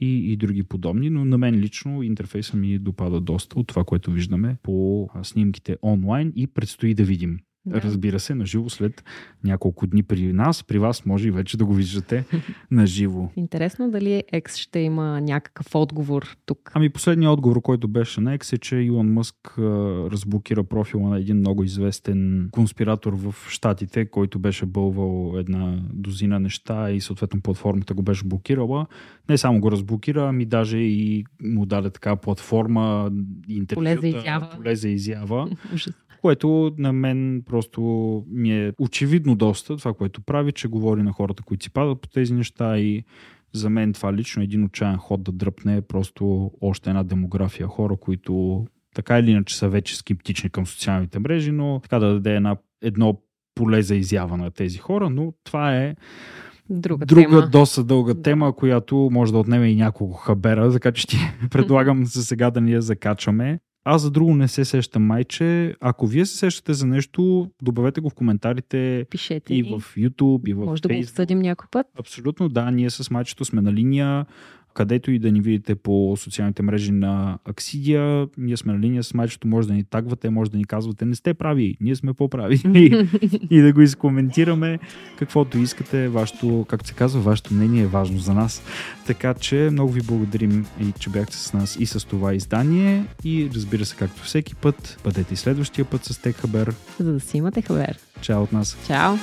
и, 0.00 0.32
и 0.32 0.36
други 0.36 0.62
подобни, 0.62 1.10
но 1.10 1.24
на 1.24 1.38
мен 1.38 1.54
лично 1.54 2.02
интерфейса 2.02 2.56
ми 2.56 2.78
допада 2.78 3.20
доста 3.20 3.58
от 3.58 3.66
това, 3.66 3.84
което 3.84 4.10
виждаме 4.10 4.56
по 4.62 5.08
снимките 5.22 5.76
онлайн 5.82 6.32
и 6.36 6.46
предстои 6.46 6.94
да 6.94 7.04
видим 7.04 7.38
да. 7.68 7.82
Разбира 7.82 8.20
се, 8.20 8.34
на 8.34 8.46
живо 8.46 8.68
след 8.68 9.04
няколко 9.44 9.86
дни 9.86 10.02
при 10.02 10.32
нас. 10.32 10.64
При 10.64 10.78
вас 10.78 11.06
може 11.06 11.28
и 11.28 11.30
вече 11.30 11.56
да 11.56 11.64
го 11.64 11.74
виждате 11.74 12.24
на 12.70 12.86
живо. 12.86 13.28
Интересно 13.36 13.90
дали 13.90 14.22
X 14.34 14.56
ще 14.56 14.78
има 14.78 15.20
някакъв 15.20 15.74
отговор 15.74 16.36
тук. 16.46 16.70
Ами 16.74 16.90
последният 16.90 17.32
отговор, 17.32 17.62
който 17.62 17.88
беше 17.88 18.20
на 18.20 18.38
X 18.38 18.52
е, 18.52 18.58
че 18.58 18.76
Илон 18.76 19.12
Мъск 19.12 19.58
а, 19.58 19.62
разблокира 20.10 20.64
профила 20.64 21.10
на 21.10 21.18
един 21.18 21.36
много 21.36 21.64
известен 21.64 22.48
конспиратор 22.52 23.12
в 23.12 23.34
Штатите, 23.48 24.06
който 24.06 24.38
беше 24.38 24.66
бълвал 24.66 25.34
една 25.38 25.82
дозина 25.92 26.40
неща 26.40 26.90
и 26.90 27.00
съответно 27.00 27.40
платформата 27.40 27.94
го 27.94 28.02
беше 28.02 28.24
блокирала. 28.24 28.86
Не 29.28 29.38
само 29.38 29.60
го 29.60 29.70
разблокира, 29.70 30.28
ами 30.28 30.44
даже 30.44 30.78
и 30.78 31.24
му 31.42 31.66
даде 31.66 31.90
така 31.90 32.16
платформа, 32.16 33.12
интервюта, 33.48 33.74
поле 33.74 33.96
за 34.00 34.08
изява. 34.08 34.50
Поле 34.56 34.76
за 34.76 34.88
изява. 34.88 35.50
което 36.22 36.74
на 36.78 36.92
мен 36.92 37.42
просто 37.46 37.82
ми 38.28 38.52
е 38.52 38.72
очевидно 38.78 39.36
доста 39.36 39.76
това, 39.76 39.94
което 39.94 40.22
прави, 40.22 40.52
че 40.52 40.68
говори 40.68 41.02
на 41.02 41.12
хората, 41.12 41.42
които 41.42 41.64
си 41.64 41.70
падат 41.70 42.00
по 42.00 42.08
тези 42.08 42.34
неща 42.34 42.78
и 42.78 43.04
за 43.52 43.70
мен 43.70 43.92
това 43.92 44.14
лично 44.14 44.42
един 44.42 44.64
отчаян 44.64 44.96
ход 44.96 45.22
да 45.22 45.32
дръпне 45.32 45.76
е 45.76 45.82
просто 45.82 46.50
още 46.60 46.90
една 46.90 47.02
демография 47.02 47.66
хора, 47.66 47.96
които 47.96 48.64
така 48.94 49.18
или 49.18 49.30
иначе 49.30 49.56
са 49.56 49.68
вече 49.68 49.96
скептични 49.96 50.50
към 50.50 50.66
социалните 50.66 51.18
мрежи, 51.18 51.52
но 51.52 51.80
така 51.82 51.98
да 51.98 52.12
даде 52.12 52.36
една, 52.36 52.56
едно 52.82 53.20
поле 53.54 53.82
за 53.82 53.96
изява 53.96 54.36
на 54.36 54.50
тези 54.50 54.78
хора, 54.78 55.10
но 55.10 55.32
това 55.44 55.76
е 55.76 55.96
Друга, 56.70 57.06
друга 57.06 57.22
тема. 57.22 57.48
доста 57.48 57.84
дълга 57.84 58.14
да. 58.14 58.22
тема, 58.22 58.56
която 58.56 59.08
може 59.12 59.32
да 59.32 59.38
отнеме 59.38 59.68
и 59.68 59.76
няколко 59.76 60.16
хабера, 60.16 60.72
така 60.72 60.92
че 60.92 61.06
ти 61.06 61.16
предлагам 61.50 62.04
за 62.04 62.24
сега 62.24 62.50
да 62.50 62.60
ни 62.60 62.72
я 62.72 62.82
закачаме. 62.82 63.58
Аз 63.84 64.02
за 64.02 64.10
друго 64.10 64.34
не 64.34 64.48
се 64.48 64.64
сещам, 64.64 65.02
майче. 65.02 65.74
Ако 65.80 66.06
вие 66.06 66.26
се 66.26 66.36
сещате 66.36 66.74
за 66.74 66.86
нещо, 66.86 67.50
добавете 67.62 68.00
го 68.00 68.10
в 68.10 68.14
коментарите. 68.14 69.06
Пишете 69.10 69.54
и 69.54 69.62
в 69.62 69.82
YouTube, 69.96 70.48
и 70.48 70.54
в 70.54 70.56
Може 70.56 70.82
Facebook. 70.82 70.88
да 70.88 70.94
го 70.94 71.00
обсъдим 71.00 71.38
някой 71.38 71.66
път. 71.70 71.86
Абсолютно, 71.98 72.48
да. 72.48 72.70
Ние 72.70 72.90
с 72.90 73.10
майчето 73.10 73.44
сме 73.44 73.60
на 73.60 73.72
линия 73.72 74.26
където 74.78 75.10
и 75.10 75.18
да 75.18 75.32
ни 75.32 75.40
видите 75.40 75.74
по 75.74 76.14
социалните 76.18 76.62
мрежи 76.62 76.92
на 76.92 77.38
Аксидия. 77.44 78.26
Ние 78.38 78.56
сме 78.56 78.72
на 78.72 78.78
линия 78.78 79.02
с 79.04 79.14
майчето, 79.14 79.48
може 79.48 79.68
да 79.68 79.74
ни 79.74 79.84
тагвате, 79.84 80.30
може 80.30 80.50
да 80.50 80.56
ни 80.56 80.64
казвате, 80.64 81.04
не 81.04 81.14
сте 81.14 81.34
прави, 81.34 81.76
ние 81.80 81.96
сме 81.96 82.12
по-прави. 82.12 82.60
и 83.50 83.60
да 83.60 83.72
го 83.72 83.80
изкоментираме, 83.80 84.78
каквото 85.16 85.58
искате. 85.58 86.08
Вашето, 86.08 86.66
както 86.68 86.88
се 86.88 86.94
казва, 86.94 87.20
вашето 87.20 87.54
мнение 87.54 87.82
е 87.82 87.86
важно 87.86 88.18
за 88.18 88.34
нас. 88.34 88.62
Така 89.06 89.34
че 89.34 89.68
много 89.72 89.92
ви 89.92 90.00
благодарим 90.02 90.66
и 90.80 90.92
че 91.00 91.10
бяхте 91.10 91.36
с 91.36 91.52
нас 91.52 91.76
и 91.80 91.86
с 91.86 92.06
това 92.06 92.34
издание. 92.34 93.04
И 93.24 93.50
разбира 93.54 93.84
се, 93.84 93.96
както 93.96 94.22
всеки 94.22 94.54
път, 94.54 95.00
бъдете 95.04 95.34
и 95.34 95.36
следващия 95.36 95.84
път 95.84 96.04
с 96.04 96.18
Тек 96.18 96.36
Хабер. 96.36 96.74
За 96.98 97.12
да 97.12 97.20
си 97.20 97.36
имате 97.36 97.62
хабер. 97.62 97.98
Чао 98.20 98.42
от 98.42 98.52
нас. 98.52 98.76
Чао. 98.86 99.14